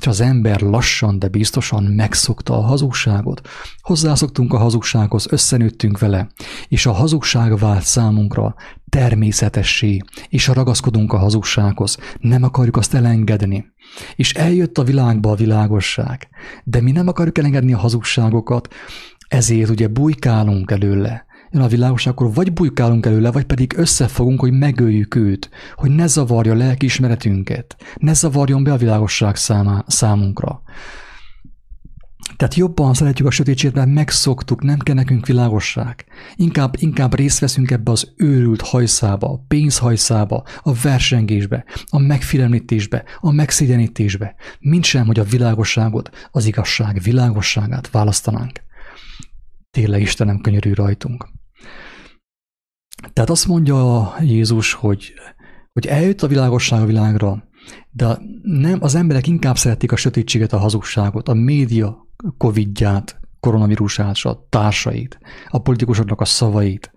[0.00, 3.48] És az ember lassan, de biztosan megszokta a hazugságot.
[3.80, 6.28] Hozzászoktunk a hazugsághoz, összenőttünk vele,
[6.68, 8.54] és a hazugság vált számunkra
[8.88, 13.66] természetessé, és ragaszkodunk a hazugsághoz, nem akarjuk azt elengedni.
[14.16, 16.28] És eljött a világba a világosság,
[16.64, 18.74] de mi nem akarjuk elengedni a hazugságokat,
[19.28, 21.26] ezért ugye bujkálunk előle.
[21.50, 26.06] Jön a világosság, akkor vagy bujkálunk előle, vagy pedig összefogunk, hogy megöljük őt, hogy ne
[26.06, 30.62] zavarja a lelkiismeretünket, ne zavarjon be a világosság számá, számunkra.
[32.38, 36.04] Tehát jobban szeretjük a sötétséget, mert megszoktuk, nem kell nekünk világosság.
[36.36, 43.30] Inkább, inkább részt veszünk ebbe az őrült hajszába, a pénzhajszába, a versengésbe, a megfélemlítésbe, a
[43.30, 48.60] megszégyenítésbe, mint sem, hogy a világosságot, az igazság világosságát választanánk.
[49.70, 51.28] Tényleg Istenem könyörű rajtunk.
[53.12, 55.12] Tehát azt mondja Jézus, hogy,
[55.72, 57.47] hogy eljött a világosság a világra,
[57.98, 62.06] de nem, az emberek inkább szeretik a sötétséget, a hazugságot, a média
[62.36, 66.92] covidját, koronavírusát, a társait, a politikusoknak a szavait,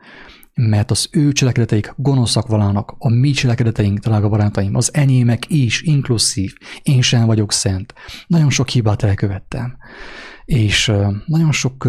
[0.53, 6.53] mert az ő cselekedeteik gonoszak valának, a mi cselekedeteink, drága barátaim, az enyémek is, inkluszív,
[6.83, 7.93] én sem vagyok szent.
[8.27, 9.77] Nagyon sok hibát elkövettem,
[10.45, 10.91] és
[11.25, 11.87] nagyon sok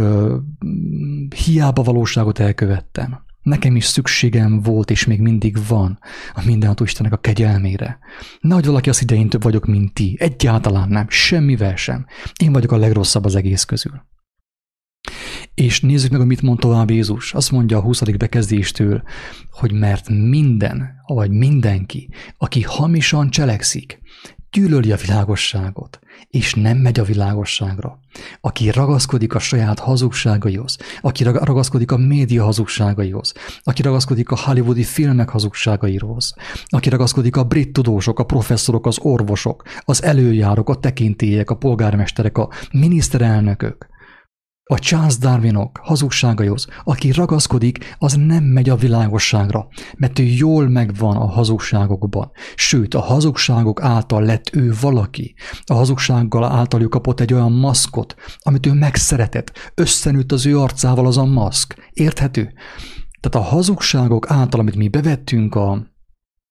[1.45, 3.25] hiába valóságot elkövettem.
[3.43, 5.99] Nekem is szükségem volt, és még mindig van
[6.35, 7.99] a mindenható Istennek a kegyelmére.
[8.41, 10.17] Nagy valaki az idején több vagyok, mint ti.
[10.19, 12.07] Egyáltalán nem, semmivel sem.
[12.43, 14.11] Én vagyok a legrosszabb az egész közül.
[15.55, 17.35] És nézzük meg, mit mond tovább Jézus.
[17.35, 18.03] Azt mondja a 20.
[18.03, 19.03] bekezdéstől,
[19.51, 24.01] hogy mert minden, vagy mindenki, aki hamisan cselekszik,
[24.51, 25.99] gyűlöli a világosságot,
[26.33, 27.99] és nem megy a világosságra.
[28.41, 35.29] Aki ragaszkodik a saját hazugságaihoz, aki ragaszkodik a média hazugságaihoz, aki ragaszkodik a hollywoodi filmek
[35.29, 36.35] hazugságaihoz,
[36.67, 42.39] aki ragaszkodik a brit tudósok, a professzorok, az orvosok, az előjárok, a tekintélyek, a polgármesterek,
[42.39, 43.87] a miniszterelnökök,
[44.73, 51.17] a Charles Darwinok hazugságaihoz, aki ragaszkodik, az nem megy a világosságra, mert ő jól megvan
[51.17, 52.31] a hazugságokban.
[52.55, 55.35] Sőt, a hazugságok által lett ő valaki.
[55.65, 59.73] A hazugsággal által ő kapott egy olyan maszkot, amit ő megszeretett.
[59.75, 61.91] Összenőtt az ő arcával az a maszk.
[61.93, 62.53] Érthető?
[63.21, 65.92] Tehát a hazugságok által, amit mi bevettünk a,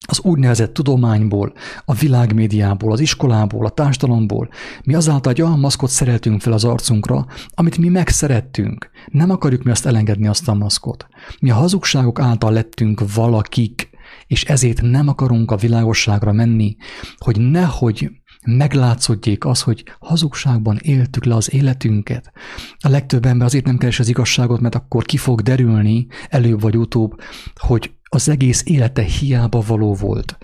[0.08, 1.54] az úgynevezett tudományból,
[1.86, 4.50] a világmédiából, az iskolából, a társadalomból,
[4.84, 8.90] mi azáltal egy olyan maszkot szereltünk fel az arcunkra, amit mi megszerettünk.
[9.08, 11.08] Nem akarjuk mi azt elengedni azt a maszkot.
[11.40, 13.90] Mi a hazugságok által lettünk valakik,
[14.28, 16.76] és ezért nem akarunk a világosságra menni,
[17.18, 18.12] hogy nehogy
[18.46, 22.32] meglátszódjék az, hogy hazugságban éltük le az életünket.
[22.80, 26.78] A legtöbb ember azért nem keres az igazságot, mert akkor ki fog derülni előbb vagy
[26.78, 27.22] utóbb,
[27.56, 30.38] hogy az egész élete hiába való volt.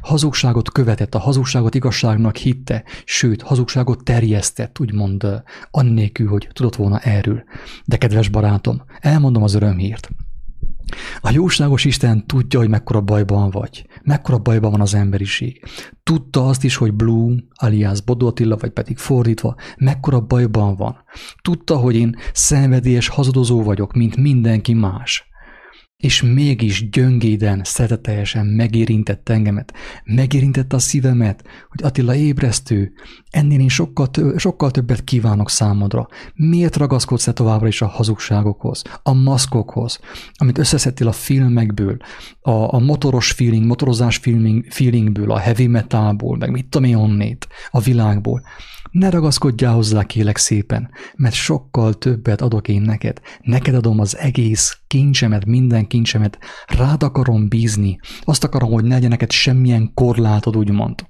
[0.00, 7.44] Hazugságot követett, a hazugságot igazságnak hitte, sőt, hazugságot terjesztett, úgymond annélkül, hogy tudott volna erről.
[7.84, 10.10] De kedves barátom, elmondom az örömhírt.
[11.20, 15.64] A jóságos Isten tudja, hogy mekkora bajban vagy, mekkora bajban van az emberiség.
[16.02, 20.96] Tudta azt is, hogy Blue, alias Bodó Attila, vagy pedig fordítva, mekkora bajban van.
[21.42, 25.32] Tudta, hogy én szenvedélyes hazudozó vagyok, mint mindenki más
[26.04, 29.72] és mégis gyöngéden, szereteteljesen megérintett engemet,
[30.04, 32.92] megérintett a szívemet, hogy Attila ébresztő,
[33.30, 36.08] ennél én sokkal, tö- sokkal többet kívánok számodra.
[36.34, 40.00] Miért ragaszkodsz-e továbbra is a hazugságokhoz, a maszkokhoz,
[40.34, 41.96] amit összeszedtél a filmekből,
[42.40, 47.48] a, a motoros feeling, motorozás feeling, feelingből, a heavy metalból, meg mit tudom én onnét,
[47.70, 48.42] a világból.
[48.94, 53.20] Ne ragaszkodjál hozzá, kélek szépen, mert sokkal többet adok én neked.
[53.40, 56.38] Neked adom az egész kincsemet, minden kincsemet.
[56.66, 57.98] Rád akarom bízni.
[58.22, 61.06] Azt akarom, hogy ne legyen semmilyen korlátod, úgymond.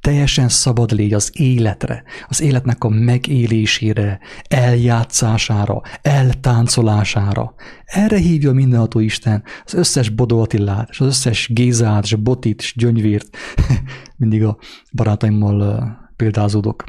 [0.00, 7.54] Teljesen szabad légy az életre, az életnek a megélésére, eljátszására, eltáncolására.
[7.84, 12.74] Erre hívja mindenható Isten az összes Bodó Attilát, és az összes Gézát, és Botit, és
[12.76, 13.36] Gyöngyvírt.
[14.16, 14.58] Mindig a
[14.92, 16.84] barátaimmal példázódok.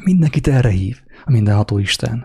[0.00, 2.18] Mindenkit erre hív a mindenható Isten.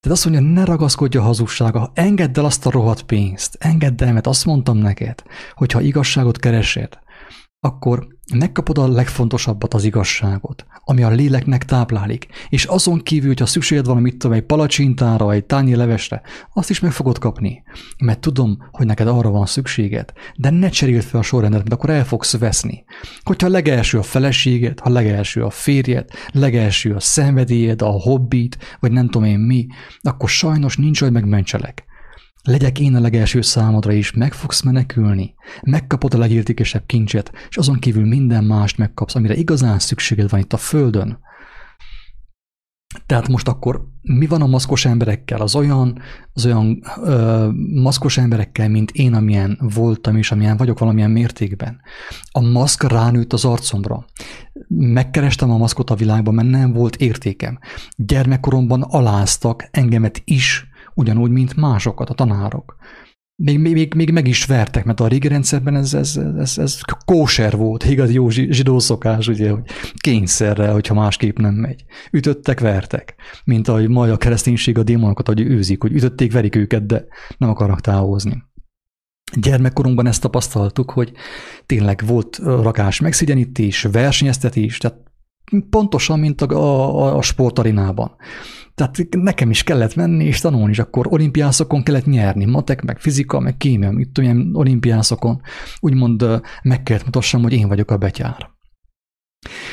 [0.00, 4.12] Tehát azt mondja, ne ragaszkodj a hazugsága, engedd el azt a rohadt pénzt, engedd el,
[4.12, 5.22] mert azt mondtam neked,
[5.54, 6.98] hogy ha igazságot keresed,
[7.60, 13.86] akkor megkapod a legfontosabbat, az igazságot, ami a léleknek táplálik, és azon kívül, hogyha szükséged
[13.86, 17.62] van, mit tudom, egy palacsintára, egy tányi levesre, azt is meg fogod kapni,
[17.98, 21.90] mert tudom, hogy neked arra van szükséged, de ne cseréld fel a sorrendet, mert akkor
[21.90, 22.84] el fogsz veszni.
[23.22, 29.08] Hogyha legelső a feleséged, ha legelső a férjed, legelső a szenvedélyed, a hobbit, vagy nem
[29.08, 29.66] tudom én mi,
[30.00, 31.85] akkor sajnos nincs, hogy megmentselek.
[32.46, 35.34] Legyek én a legelső számodra is, meg fogsz menekülni.
[35.62, 40.52] Megkapod a legértékesebb kincset, és azon kívül minden mást megkapsz, amire igazán szükséged van itt
[40.52, 41.18] a Földön.
[43.06, 45.40] Tehát most akkor mi van a maszkos emberekkel?
[45.40, 45.98] Az olyan,
[46.32, 51.80] az olyan ö, maszkos emberekkel, mint én, amilyen voltam és amilyen vagyok valamilyen mértékben.
[52.30, 54.04] A maszk ránőtt az arcomra.
[54.68, 57.58] Megkerestem a maszkot a világban, mert nem volt értékem.
[57.96, 62.76] Gyermekkoromban aláztak engemet is, ugyanúgy, mint másokat, a tanárok.
[63.42, 67.56] Még, még, még meg is vertek, mert a régi rendszerben ez, ez, ez, ez kóser
[67.56, 69.62] volt, igaz jó zsidó szokás, ugye, hogy
[69.96, 71.84] kényszerrel, hogyha másképp nem megy.
[72.12, 76.86] Ütöttek, vertek, mint ahogy majd a kereszténység a démonokat, hogy őzik, hogy ütötték, verik őket,
[76.86, 77.04] de
[77.38, 78.44] nem akarnak távozni.
[79.40, 81.12] Gyermekkorunkban ezt tapasztaltuk, hogy
[81.66, 85.05] tényleg volt rakás megszigyenítés, versenyeztetés, tehát
[85.70, 88.16] pontosan, mint a, a, a sportarinában.
[88.74, 93.40] Tehát nekem is kellett menni és tanulni, és akkor olimpiászokon kellett nyerni, matek, meg fizika,
[93.40, 95.40] meg kémia, mit tudom, olimpiászokon
[95.80, 98.55] úgymond meg kellett mutassam, hogy én vagyok a betyár.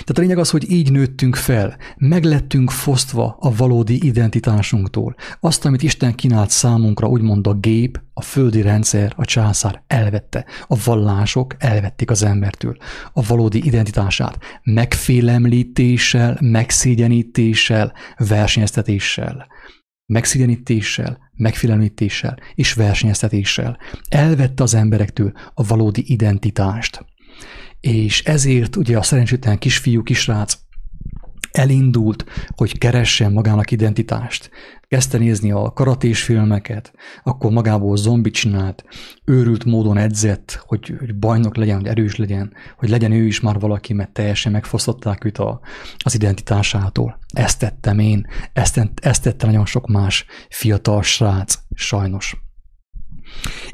[0.03, 5.15] Tehát a lényeg az, hogy így nőttünk fel, meglettünk fosztva a valódi identitásunktól.
[5.39, 10.45] Azt, amit Isten kínált számunkra, úgymond a gép, a földi rendszer, a császár elvette.
[10.67, 12.77] A vallások elvették az embertől
[13.13, 14.37] a valódi identitását.
[14.63, 19.47] Megfélemlítéssel, megszégyenítéssel, versenyeztetéssel.
[20.05, 23.77] Megszégyenítéssel, megfélemlítéssel és versenyeztetéssel.
[24.09, 27.05] Elvette az emberektől a valódi identitást
[27.83, 30.57] és ezért ugye a szerencsétlen kisfiú, kisrác
[31.51, 34.49] elindult, hogy keressen magának identitást.
[34.87, 36.93] Kezdte nézni a karatés filmeket,
[37.23, 38.85] akkor magából zombit csinált,
[39.25, 43.59] őrült módon edzett, hogy, hogy bajnok legyen, hogy erős legyen, hogy legyen ő is már
[43.59, 45.59] valaki, mert teljesen megfosztották őt a,
[45.97, 47.19] az identitásától.
[47.33, 52.42] Ezt tettem én, ezt, ezt tette nagyon sok más fiatal srác, sajnos.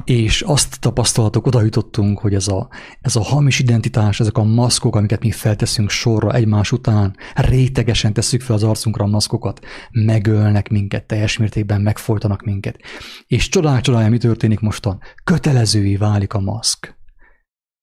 [0.04, 2.68] És azt tapasztalatok, oda jutottunk, hogy ez a,
[3.00, 8.40] ez a hamis identitás, ezek a maszkok, amiket mi felteszünk sorra egymás után, rétegesen tesszük
[8.40, 12.78] fel az arcunkra a maszkokat, megölnek minket, teljes mértékben megfolytanak minket.
[13.26, 15.00] És csodák csodája, mi történik mostan?
[15.24, 16.98] Kötelezővé válik a maszk.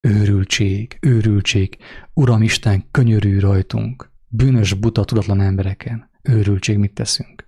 [0.01, 1.77] Őrültség, őrültség,
[2.13, 6.09] Uram Isten, könyörű rajtunk, bűnös, buta, tudatlan embereken.
[6.21, 7.46] Őrültség, mit teszünk?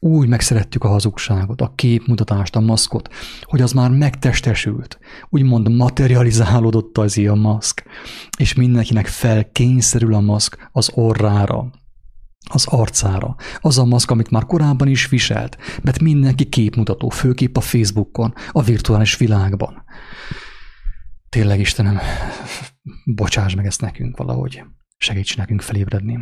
[0.00, 7.18] Úgy megszerettük a hazugságot, a képmutatást, a maszkot, hogy az már megtestesült, úgymond materializálódott az
[7.18, 7.84] a maszk,
[8.38, 11.70] és mindenkinek felkényszerül a maszk az orrára,
[12.50, 13.36] az arcára.
[13.58, 18.62] Az a maszk, amit már korábban is viselt, mert mindenki képmutató, főképp a Facebookon, a
[18.62, 19.84] virtuális világban.
[21.28, 21.98] Tényleg, Istenem,
[23.04, 24.64] bocsáss meg ezt nekünk valahogy.
[24.96, 26.18] Segíts nekünk felébredni.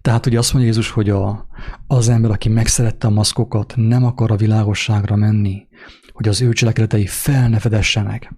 [0.00, 1.46] Tehát ugye azt mondja Jézus, hogy a,
[1.86, 5.66] az ember, aki megszerette a maszkokat, nem akar a világosságra menni,
[6.12, 8.34] hogy az ő cselekedetei fel ne fedessenek.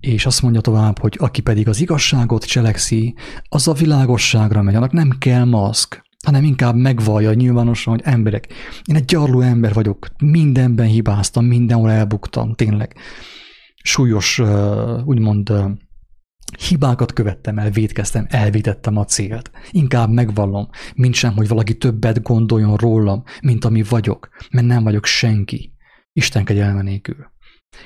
[0.00, 3.14] És azt mondja tovább, hogy aki pedig az igazságot cselekszi,
[3.48, 8.52] az a világosságra megy, annak nem kell maszk, hanem inkább megvallja nyilvánosan, hogy emberek,
[8.84, 12.94] én egy gyarló ember vagyok, mindenben hibáztam, mindenhol elbuktam, tényleg.
[13.82, 14.42] Súlyos,
[15.04, 15.52] úgymond
[16.58, 19.50] Hibákat követtem el, védkeztem, elvétettem a célt.
[19.70, 25.04] Inkább megvallom, mint sem, hogy valaki többet gondoljon rólam, mint ami vagyok, mert nem vagyok
[25.04, 25.72] senki.
[26.12, 27.30] Isten kegyelme nélkül.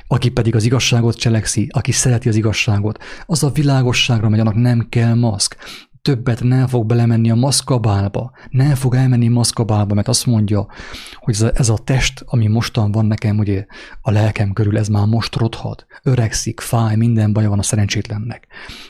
[0.07, 4.87] Aki pedig az igazságot cselekszi, aki szereti az igazságot, az a világosságra megy, annak nem
[4.89, 5.57] kell maszk
[6.07, 10.67] többet nem fog belemenni a maszkabálba, nem fog elmenni maszkabálba, mert azt mondja,
[11.15, 13.67] hogy ez a, ez a test, ami mostan van nekem, ugye
[14.01, 18.47] a lelkem körül, ez már most rothad, öregszik, fáj, minden baja van a szerencsétlennek.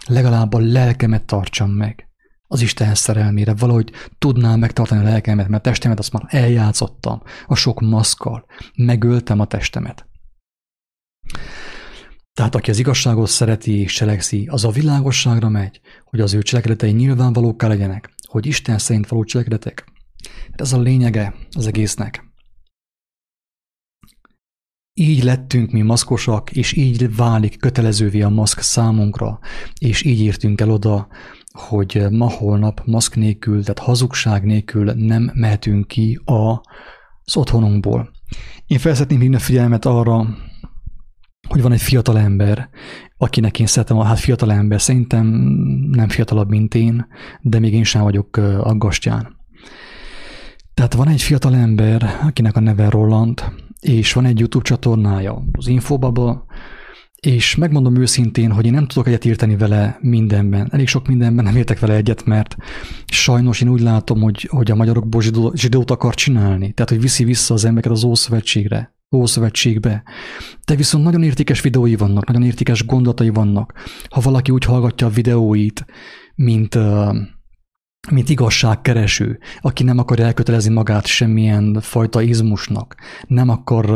[0.06, 2.08] Legalább a lelkemet tartsam meg.
[2.46, 7.54] Az Isten szerelmére, valahogy tudnám megtartani a lelkemet, mert a testemet azt már eljátszottam a
[7.54, 10.06] sok maszkal, megöltem a testemet.
[12.36, 16.92] Tehát aki az igazságot szereti és cselekszi, az a világosságra megy, hogy az ő cselekedetei
[16.92, 19.84] nyilvánvalóká legyenek, hogy Isten szerint való cselekedetek.
[20.52, 22.24] Ez a lényege az egésznek.
[24.94, 29.38] Így lettünk mi maszkosak, és így válik kötelezővé a maszk számunkra,
[29.78, 31.08] és így értünk el oda,
[31.52, 38.10] hogy ma-holnap maszk nélkül, tehát hazugság nélkül nem mehetünk ki az otthonunkból.
[38.66, 40.26] Én felszeretném hívni a figyelmet arra,
[41.48, 42.68] hogy van egy fiatal ember,
[43.16, 45.26] akinek én szeretem, hát fiatal ember, szerintem
[45.90, 47.06] nem fiatalabb, mint én,
[47.40, 49.36] de még én sem vagyok aggastyán.
[50.74, 53.44] Tehát van egy fiatal ember, akinek a neve Roland,
[53.80, 56.46] és van egy YouTube csatornája, az Infobaba,
[57.20, 60.68] és megmondom őszintén, hogy én nem tudok egyet érteni vele mindenben.
[60.70, 62.56] Elég sok mindenben nem értek vele egyet, mert
[63.06, 65.22] sajnos én úgy látom, hogy, hogy a magyarokból
[65.54, 66.72] zsidót akar csinálni.
[66.72, 68.95] Tehát, hogy viszi vissza az embereket az Ószövetségre.
[69.14, 70.02] Ószövetségbe.
[70.64, 73.72] De viszont nagyon értékes videói vannak, nagyon értékes gondolatai vannak.
[74.10, 75.84] Ha valaki úgy hallgatja a videóit,
[76.34, 76.78] mint,
[78.10, 82.94] mint igazságkereső, aki nem akar elkötelezni magát semmilyen fajta izmusnak,
[83.26, 83.86] nem akar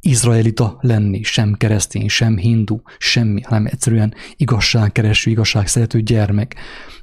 [0.00, 6.54] izraelita lenni, sem keresztény, sem hindu, semmi, hanem egyszerűen igazságkereső, igazságszerető gyermek,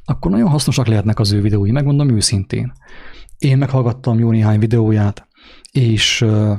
[0.05, 2.73] akkor nagyon hasznosak lehetnek az ő videói, megmondom őszintén.
[3.37, 5.27] Én meghallgattam jó néhány videóját,
[5.71, 6.57] és uh,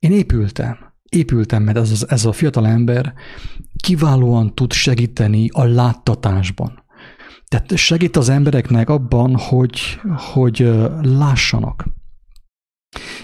[0.00, 0.78] én épültem.
[1.08, 3.14] Épültem, mert ez, ez a fiatal ember
[3.76, 6.84] kiválóan tud segíteni a láttatásban.
[7.48, 10.00] Tehát segít az embereknek abban, hogy,
[10.32, 10.70] hogy
[11.02, 11.84] lássanak.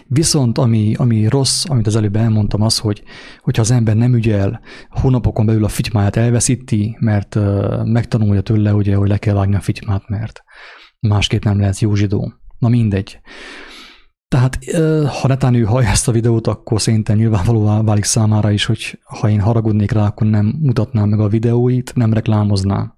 [0.06, 3.02] Viszont ami, ami rossz, amit az előbb elmondtam, az, hogy
[3.40, 7.38] hogyha az ember nem ügyel, hónapokon belül a fitymáját elveszíti, mert
[7.84, 10.42] megtanulja tőle, ugye, hogy le kell vágni a fitymát, mert
[11.00, 12.32] másképp nem lehet jó zsidó.
[12.58, 13.20] Na mindegy.
[14.28, 14.58] Tehát
[15.20, 19.28] ha netán ő hallja ezt a videót, akkor szerintem nyilvánvalóvá válik számára is, hogy ha
[19.28, 22.94] én haragudnék rá, akkor nem mutatnám meg a videóit, nem reklámoznám.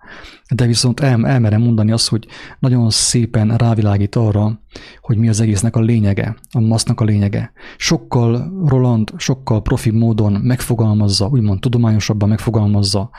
[0.55, 2.27] De viszont el, elmerem mondani azt, hogy
[2.59, 4.61] nagyon szépen rávilágít arra,
[5.01, 7.53] hogy mi az egésznek a lényege, a masznak a lényege.
[7.77, 13.11] Sokkal Roland, sokkal profi módon megfogalmazza, úgymond tudományosabban megfogalmazza,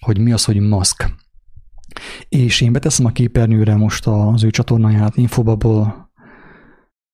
[0.00, 1.14] hogy mi az, hogy maszk.
[2.28, 6.05] És én beteszem a képernyőre most az ő csatornáját, Infobubble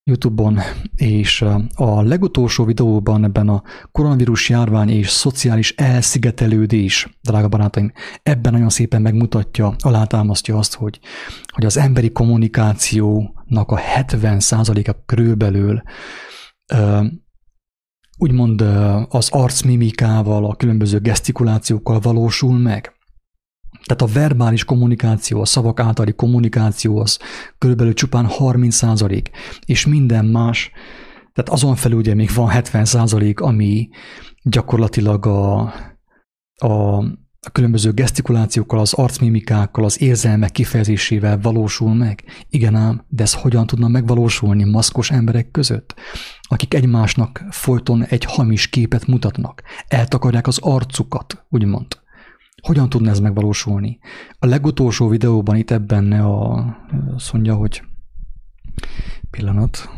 [0.04, 0.58] YouTube-on,
[0.96, 1.44] és
[1.74, 7.92] a legutolsó videóban ebben a koronavírus járvány és szociális elszigetelődés, drága barátaim,
[8.22, 11.00] ebben nagyon szépen megmutatja, alátámasztja azt, hogy,
[11.52, 15.82] hogy az emberi kommunikációnak a 70%-a körülbelül
[18.18, 18.60] úgymond
[19.08, 22.92] az arcmimikával, a különböző gesztikulációkkal valósul meg.
[23.84, 27.18] Tehát a verbális kommunikáció, a szavak általi kommunikáció az
[27.58, 29.30] körülbelül csupán 30 százalék,
[29.66, 30.70] és minden más,
[31.32, 33.88] tehát azon felül ugye még van 70 százalék, ami
[34.42, 35.60] gyakorlatilag a,
[36.56, 36.96] a,
[37.46, 42.24] a különböző gesztikulációkkal, az arcmimikákkal, az érzelmek kifejezésével valósul meg.
[42.48, 45.94] Igen ám, de ez hogyan tudna megvalósulni maszkos emberek között,
[46.42, 52.01] akik egymásnak folyton egy hamis képet mutatnak, eltakarják az arcukat, úgymond.
[52.62, 53.98] Hogyan tudna ez megvalósulni?
[54.38, 56.54] A legutolsó videóban itt ebben a,
[57.14, 57.82] azt mondja, hogy
[59.30, 59.88] pillanat,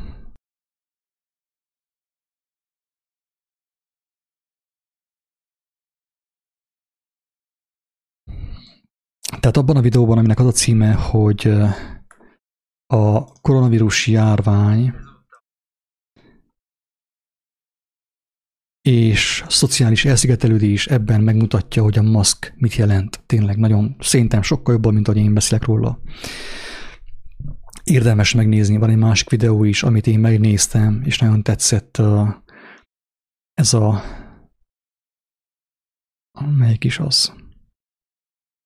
[9.41, 11.53] Tehát abban a videóban, aminek az a címe, hogy
[12.87, 14.95] a koronavírus járvány
[18.89, 23.23] és szociális elszigetelődés ebben megmutatja, hogy a maszk mit jelent.
[23.27, 26.01] Tényleg nagyon szerintem sokkal jobban, mint ahogy én beszélek róla.
[27.85, 32.03] Érdemes megnézni, van egy másik videó is, amit én megnéztem, és nagyon tetszett
[33.55, 34.03] ez a...
[36.57, 37.35] Melyik is az?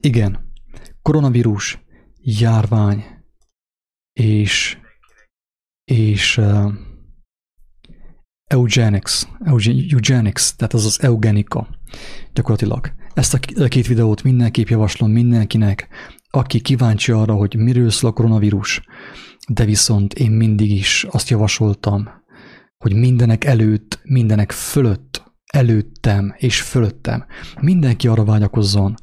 [0.02, 0.52] Igen,
[1.02, 1.78] koronavírus,
[2.20, 3.04] járvány,
[4.12, 4.78] és,
[5.84, 6.40] és
[8.48, 9.22] eugenics,
[9.90, 11.68] eugenics, tehát az az eugenika
[12.32, 12.92] gyakorlatilag.
[13.14, 15.88] Ezt a két videót mindenképp javaslom mindenkinek,
[16.30, 18.82] aki kíváncsi arra, hogy miről szól a koronavírus,
[19.48, 22.08] de viszont én mindig is azt javasoltam,
[22.78, 27.26] hogy mindenek előtt, mindenek fölött, előttem és fölöttem
[27.60, 28.94] mindenki arra vágyakozzon,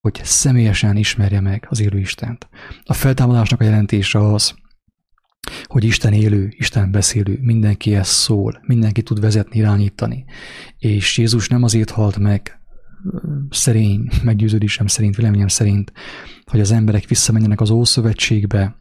[0.00, 2.48] hogy személyesen ismerje meg az élő Istent.
[2.84, 4.54] A feltámadásnak a jelentése az,
[5.64, 10.24] hogy Isten élő, Isten beszélő, mindenki ezt szól, mindenki tud vezetni, irányítani.
[10.78, 12.60] És Jézus nem azért halt meg
[13.50, 15.92] szerény meggyőződésem szerint, véleményem szerint,
[16.44, 18.76] hogy az emberek visszamenjenek az Ószövetségbe,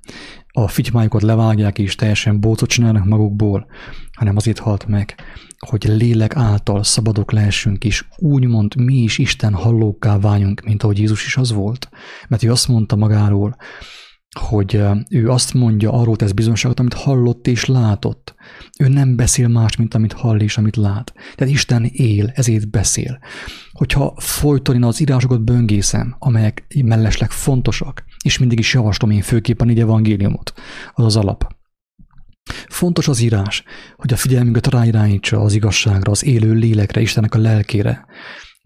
[0.51, 3.65] a fitymájukat levágják és teljesen bócot csinálnak magukból,
[4.11, 5.15] hanem azért halt meg,
[5.57, 11.25] hogy lélek által szabadok lehessünk, és úgymond mi is Isten hallókká váljunk, mint ahogy Jézus
[11.25, 11.89] is az volt.
[12.27, 13.55] Mert ő azt mondta magáról,
[14.39, 18.35] hogy ő azt mondja, arról tesz bizonságot, amit hallott és látott.
[18.79, 21.13] Ő nem beszél más, mint amit hall és amit lát.
[21.35, 23.19] Tehát Isten él, ezért beszél.
[23.71, 29.69] Hogyha folyton én az írásokat böngészem, amelyek mellesleg fontosak, és mindig is javaslom én főképpen
[29.69, 30.53] egy evangéliumot,
[30.93, 31.55] az az alap.
[32.67, 33.63] Fontos az írás,
[33.95, 38.05] hogy a figyelmünket ráirányítsa az igazságra, az élő lélekre, Istennek a lelkére,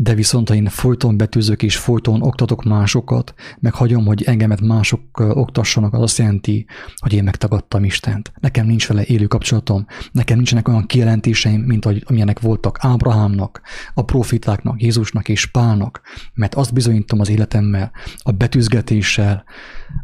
[0.01, 5.01] de viszont ha én folyton betűzök és folyton oktatok másokat, meg hagyom, hogy engemet mások
[5.17, 8.31] oktassanak, az azt jelenti, hogy én megtagadtam Istent.
[8.39, 13.61] Nekem nincs vele élő kapcsolatom, nekem nincsenek olyan kijelentéseim, mint ahogy, amilyenek voltak Ábrahámnak,
[13.93, 16.01] a profitáknak, Jézusnak és Pálnak,
[16.33, 19.43] mert azt bizonyítom az életemmel, a betűzgetéssel,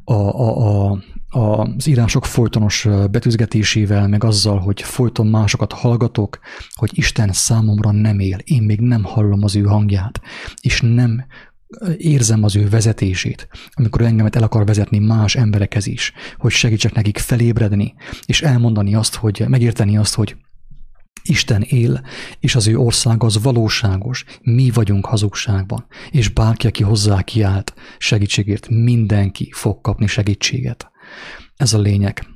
[0.03, 1.03] a, a, a,
[1.35, 6.39] az írások folytonos betűzgetésével, meg azzal, hogy folyton másokat hallgatok,
[6.73, 10.21] hogy Isten számomra nem él, én még nem hallom az ő hangját,
[10.61, 11.25] és nem
[11.97, 17.17] érzem az ő vezetését, amikor engemet el akar vezetni más emberekhez is, hogy segítsek nekik
[17.17, 17.93] felébredni,
[18.25, 20.35] és elmondani azt, hogy megérteni azt, hogy
[21.23, 22.01] Isten él,
[22.39, 28.69] és az ő ország az valóságos, mi vagyunk hazugságban, és bárki, aki hozzá kiállt segítségért,
[28.69, 30.93] mindenki fog kapni segítséget.
[31.55, 32.27] Ez a lényeg.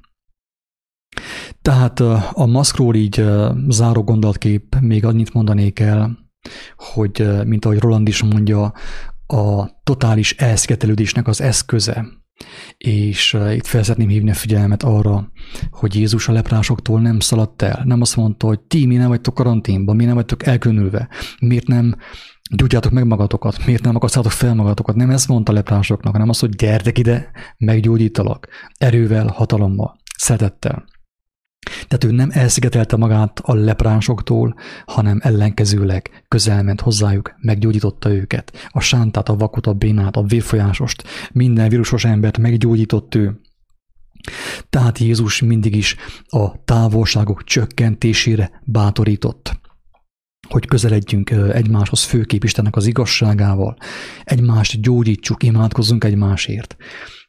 [1.62, 2.00] Tehát
[2.34, 3.26] a maszkról így
[3.68, 6.18] záró gondolatkép, még annyit mondanék el,
[6.76, 8.74] hogy, mint ahogy Roland is mondja,
[9.28, 12.06] a totális elszigetelődésnek az eszköze.
[12.78, 15.32] és itt fel szeretném hívni a figyelmet arra,
[15.72, 17.84] hogy Jézus a leprásoktól nem szaladt el.
[17.86, 21.10] Nem azt mondta, hogy ti mi nem vagytok karanténban, mi nem vagytok elkülönülve,
[21.40, 21.96] miért nem
[22.56, 24.96] gyógyjátok meg magatokat, miért nem akasztátok fel magatokat.
[24.96, 28.48] Nem ezt mondta leprásoknak, hanem azt, hogy gyertek ide, meggyógyítalak,
[28.78, 30.86] erővel, hatalommal, szeretettel.
[31.88, 38.70] Tehát ő nem elszigetelte magát a lepránsoktól, hanem ellenkezőleg közelment hozzájuk, meggyógyította őket.
[38.70, 43.40] A sántát, a vakot, a bénát, a vérfolyásost, minden vírusos embert meggyógyított ő.
[44.70, 45.96] Tehát Jézus mindig is
[46.28, 49.59] a távolságok csökkentésére bátorított
[50.48, 53.78] hogy közeledjünk egymáshoz, főkép Istennek az igazságával,
[54.24, 56.76] egymást gyógyítsuk, imádkozzunk egymásért.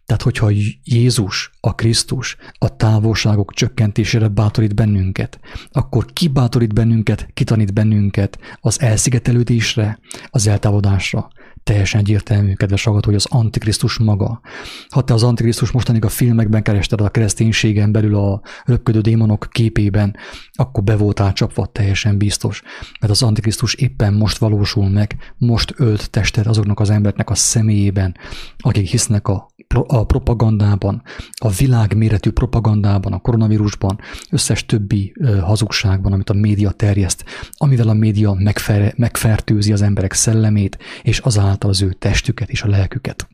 [0.07, 0.51] Tehát, hogyha
[0.85, 5.41] Jézus, a Krisztus a távolságok csökkentésére bátorít bennünket,
[5.71, 9.99] akkor ki bátorít bennünket, kitanít bennünket az elszigetelődésre,
[10.31, 11.31] az eltávolodásra,
[11.63, 14.41] teljesen egyértelmű, kedves hallgató, hogy az Antikrisztus maga.
[14.89, 20.17] Ha te az Antikrisztus mostanig a filmekben kerested a kereszténységen belül a röpködő démonok képében,
[20.61, 22.63] akkor be voltál csapva teljesen biztos,
[23.01, 28.17] mert az Antikrisztus éppen most valósul meg, most ölt testet azoknak az embereknek a személyében,
[28.59, 29.49] akik hisznek a,
[29.87, 31.03] a propagandában,
[31.35, 33.99] a világméretű propagandában, a koronavírusban,
[34.31, 40.79] összes többi hazugságban, amit a média terjeszt, amivel a média megfer, megfertőzi az emberek szellemét,
[41.03, 43.29] és azáltal az ő testüket és a lelküket.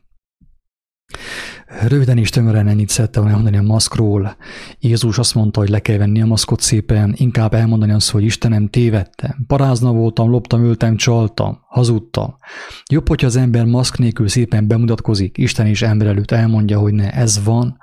[1.67, 4.35] Röviden és tömören ennyit szerettem volna mondani a maszkról.
[4.79, 8.69] Jézus azt mondta, hogy le kell venni a maszkot szépen, inkább elmondani azt, hogy Istenem,
[8.69, 12.35] tévedtem, parázna voltam, loptam, ültem, csaltam, hazudtam.
[12.89, 17.11] Jobb, hogyha az ember maszk nélkül szépen bemutatkozik, Isten is ember előtt elmondja, hogy ne,
[17.11, 17.77] ez van,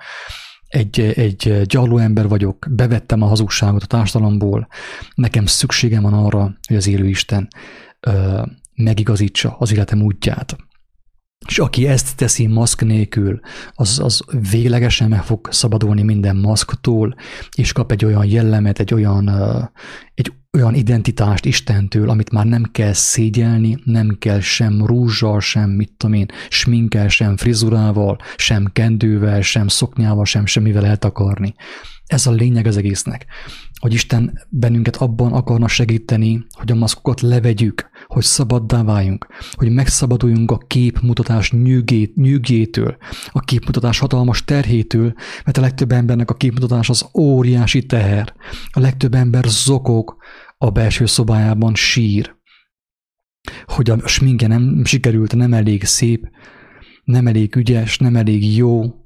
[0.69, 4.69] egy, egy gyarló ember vagyok, bevettem a hazugságot a társadalomból,
[5.15, 7.49] nekem szükségem van arra, hogy az élő Isten
[8.01, 8.43] ö,
[8.75, 10.57] megigazítsa az életem útját.
[11.49, 13.41] És aki ezt teszi maszk nélkül,
[13.73, 14.21] az, az
[14.51, 17.15] véglegesen meg fog szabadulni minden maszktól,
[17.57, 19.29] és kap egy olyan jellemet, egy olyan,
[20.15, 25.93] egy olyan identitást Istentől, amit már nem kell szégyelni, nem kell sem rúzsal, sem, mit
[25.97, 31.55] tudom én, sminkel, sem frizurával, sem kendővel, sem szoknyával, sem semmivel eltakarni.
[32.07, 33.27] Ez a lényeg az egésznek,
[33.81, 40.51] hogy Isten bennünket abban akarna segíteni, hogy a maszkokat levegyük, hogy szabaddá váljunk, hogy megszabaduljunk
[40.51, 42.97] a képmutatás nyűgét, nyűgétől,
[43.27, 45.13] a képmutatás hatalmas terhétől,
[45.45, 48.35] mert a legtöbb embernek a képmutatás az óriási teher.
[48.71, 50.17] A legtöbb ember zokog
[50.59, 52.37] a belső szobájában sír,
[53.65, 56.29] hogy a sminke nem sikerült, nem elég szép,
[57.05, 59.03] nem elég ügyes, nem elég jó,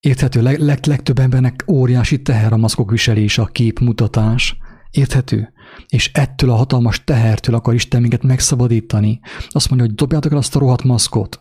[0.00, 4.56] Érthető, leg, leg, legtöbb embernek óriási teher a maszkok viselése, a képmutatás.
[4.90, 5.52] Érthető?
[5.88, 9.20] És ettől a hatalmas tehertől akar Isten minket megszabadítani.
[9.48, 11.40] Azt mondja, hogy dobjátok el azt a rohadt maszkot.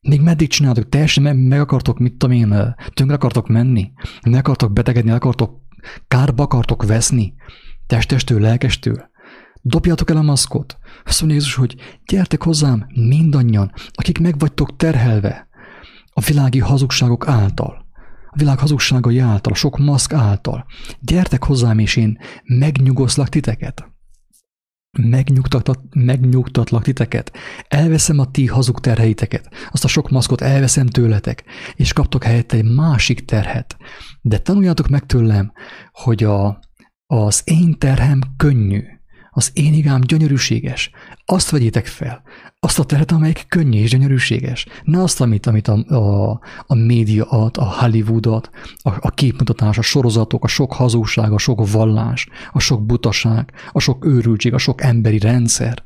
[0.00, 0.88] Még meddig csináltok?
[0.88, 3.92] Teljesen meg, akartok, mit tudom én, tönkre akartok menni?
[4.22, 5.60] Meg akartok betegedni, akartok,
[6.08, 7.34] kárba akartok veszni?
[7.86, 9.10] Testestől, lelkestől?
[9.62, 10.78] Dobjátok el a maszkot.
[11.04, 11.76] Azt mondja Jézus, hogy
[12.06, 15.48] gyertek hozzám mindannyian, akik meg vagytok terhelve
[16.12, 17.81] a világi hazugságok által
[18.32, 20.66] a világ hazugságai által, a sok maszk által.
[21.00, 23.90] Gyertek hozzám, és én megnyugoszlak titeket.
[24.98, 27.32] Megnyugtatlak, megnyugtatlak titeket.
[27.68, 29.48] Elveszem a ti hazug terheiteket.
[29.70, 33.76] Azt a sok maszkot elveszem tőletek, és kaptok helyette egy másik terhet.
[34.20, 35.52] De tanuljátok meg tőlem,
[35.92, 36.60] hogy a,
[37.06, 38.82] az én terhem könnyű,
[39.34, 40.90] az én igám gyönyörűséges.
[41.24, 42.22] Azt vegyétek fel,
[42.60, 44.66] azt a teret, amelyik könnyű és gyönyörűséges.
[44.84, 48.40] Ne azt, amit, amit a, a, a média ad, a Hollywood a,
[48.82, 54.04] a képmutatás, a sorozatok, a sok hazugság, a sok vallás, a sok butaság, a sok
[54.04, 55.82] őrültség, a sok emberi rendszer,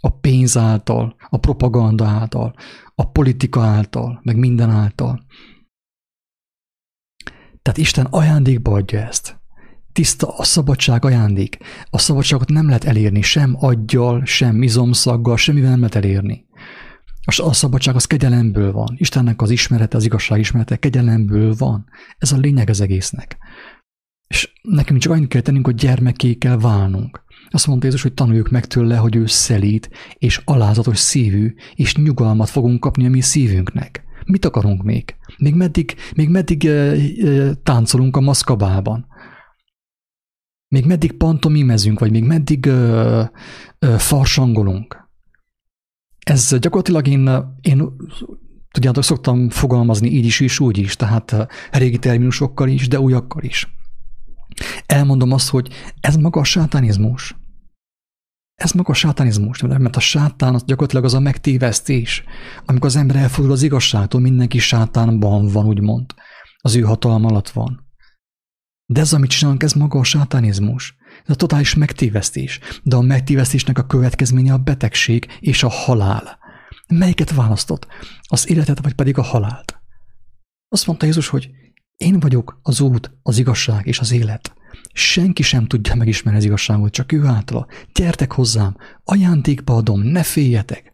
[0.00, 2.54] a pénz által, a propaganda által,
[2.94, 5.24] a politika által, meg minden által.
[7.62, 9.39] Tehát Isten ajándékba adja ezt
[9.92, 11.58] tiszta a szabadság ajándék.
[11.90, 16.48] A szabadságot nem lehet elérni sem aggyal, sem izomszaggal, semmivel nem lehet elérni.
[17.24, 18.94] A szabadság az kegyelemből van.
[18.96, 21.84] Istennek az ismerete, az igazság ismerete kegyelemből van.
[22.18, 23.38] Ez a lényeg az egésznek.
[24.26, 27.24] És nekünk csak annyit kell tennünk, hogy gyermeké kell válnunk.
[27.50, 32.48] Azt mondta Jézus, hogy tanuljuk meg tőle, hogy ő szelít és alázatos szívű, és nyugalmat
[32.48, 34.04] fogunk kapni a mi szívünknek.
[34.26, 35.14] Mit akarunk még?
[35.38, 39.06] Még meddig, még meddig e, e, táncolunk a maszkabában?
[40.74, 43.22] Még meddig pantomimezünk, vagy még meddig ö,
[43.78, 45.08] ö, farsangolunk?
[46.18, 47.96] Ez gyakorlatilag én, én
[48.70, 53.74] tudjátok, szoktam fogalmazni így is és úgy is, tehát régi terminusokkal is, de újakkal is.
[54.86, 55.68] Elmondom azt, hogy
[56.00, 57.36] ez maga a sátánizmus.
[58.54, 62.24] Ez maga a sátánizmus, mert a sátán az gyakorlatilag az a megtévesztés.
[62.64, 66.14] Amikor az ember elfordul az igazságtól, mindenki sátánban van, úgymond.
[66.56, 67.89] Az ő hatalma alatt van.
[68.90, 70.96] De ez, amit csinálunk, ez maga a sátánizmus.
[71.22, 72.60] Ez a totális megtévesztés.
[72.82, 76.38] De a megtévesztésnek a következménye a betegség és a halál.
[76.88, 77.86] Melyiket választott?
[78.22, 79.80] Az életet, vagy pedig a halált?
[80.68, 81.50] Azt mondta Jézus, hogy
[81.96, 84.54] én vagyok az út, az igazság és az élet.
[84.92, 87.66] Senki sem tudja megismerni az igazságot, csak ő általa.
[87.94, 90.92] Gyertek hozzám, ajándékba adom, ne féljetek.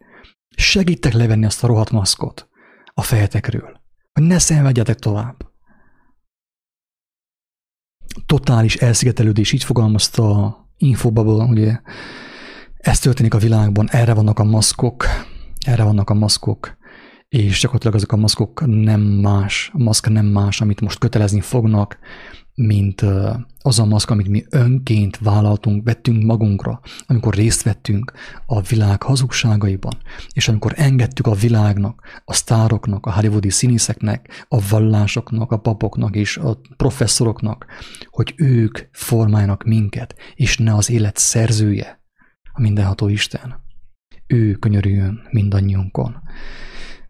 [0.55, 2.47] Segítek levenni azt a rohadt maszkot
[2.93, 3.81] a fejetekről,
[4.13, 5.55] hogy ne szenvedjetek tovább.
[8.25, 11.79] Totális elszigetelődés, így fogalmazta a Infobubble, ugye
[12.77, 15.05] ez történik a világban, erre vannak a maszkok,
[15.65, 16.77] erre vannak a maszkok,
[17.29, 21.97] és gyakorlatilag azok a maszkok nem más, a maszk nem más, amit most kötelezni fognak,
[22.61, 23.01] mint
[23.61, 28.11] az a maszk, amit mi önként vállaltunk, vettünk magunkra, amikor részt vettünk
[28.45, 29.97] a világ hazugságaiban,
[30.33, 36.37] és amikor engedtük a világnak, a sztároknak, a hollywoodi színészeknek, a vallásoknak, a papoknak és
[36.37, 37.65] a professzoroknak,
[38.09, 42.01] hogy ők formáljanak minket, és ne az élet szerzője,
[42.53, 43.55] a mindenható Isten.
[44.27, 46.15] Ő könyörüljön mindannyiunkon.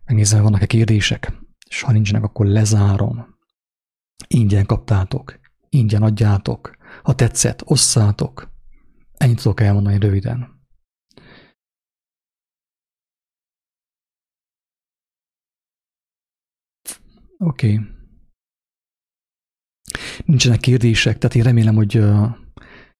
[0.06, 1.34] Megnézem, vannak-e kérdések,
[1.70, 3.37] és ha nincsenek, akkor lezárom.
[4.28, 6.78] Ingyen kaptátok, ingyen adjátok.
[7.04, 8.52] Ha tetszett, osszátok.
[9.18, 10.56] Ennyit tudok elmondani röviden.
[17.38, 17.74] Oké.
[17.74, 17.86] Okay.
[20.26, 22.04] Nincsenek kérdések, tehát én remélem, hogy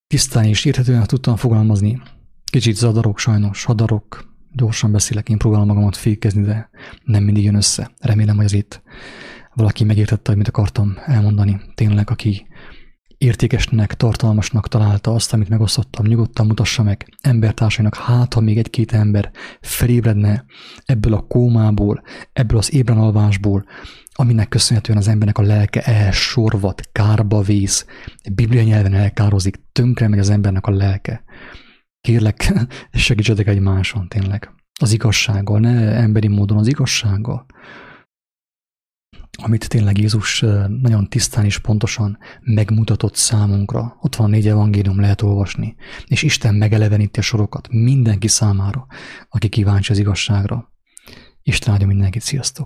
[0.08, 2.02] tisztán és érthetően tudtam fogalmazni.
[2.52, 6.70] Kicsit zadarok sajnos, hadarok, gyorsan beszélek, én próbálom magamat fékezni, de
[7.04, 7.92] nem mindig jön össze.
[8.00, 8.82] Remélem, hogy az itt
[9.58, 11.62] valaki megértette, hogy mit akartam elmondani.
[11.76, 12.48] Tényleg, aki
[13.18, 19.32] értékesnek, tartalmasnak találta azt, amit megosztottam, nyugodtan mutassa meg embertársainak, hát ha még egy-két ember
[19.62, 20.46] felébredne
[20.86, 22.02] ebből a kómából,
[22.34, 23.66] ebből az ébrenalvásból,
[24.12, 27.86] aminek köszönhetően az embernek a lelke elsorvat, kárba vész,
[28.34, 31.24] biblia nyelven elkározik, tönkre meg az embernek a lelke.
[32.02, 32.54] Kérlek,
[32.92, 34.52] segítsetek egymáson tényleg.
[34.80, 37.46] Az igazsággal, ne emberi módon, az igazsággal
[39.38, 40.40] amit tényleg Jézus
[40.82, 43.98] nagyon tisztán és pontosan megmutatott számunkra.
[44.02, 45.76] Ott van négy evangélium, lehet olvasni.
[46.06, 48.86] És Isten megeleveníti a sorokat mindenki számára,
[49.30, 50.72] aki kíváncsi az igazságra.
[51.44, 52.66] Isten áldja mindenkit, sziasztok!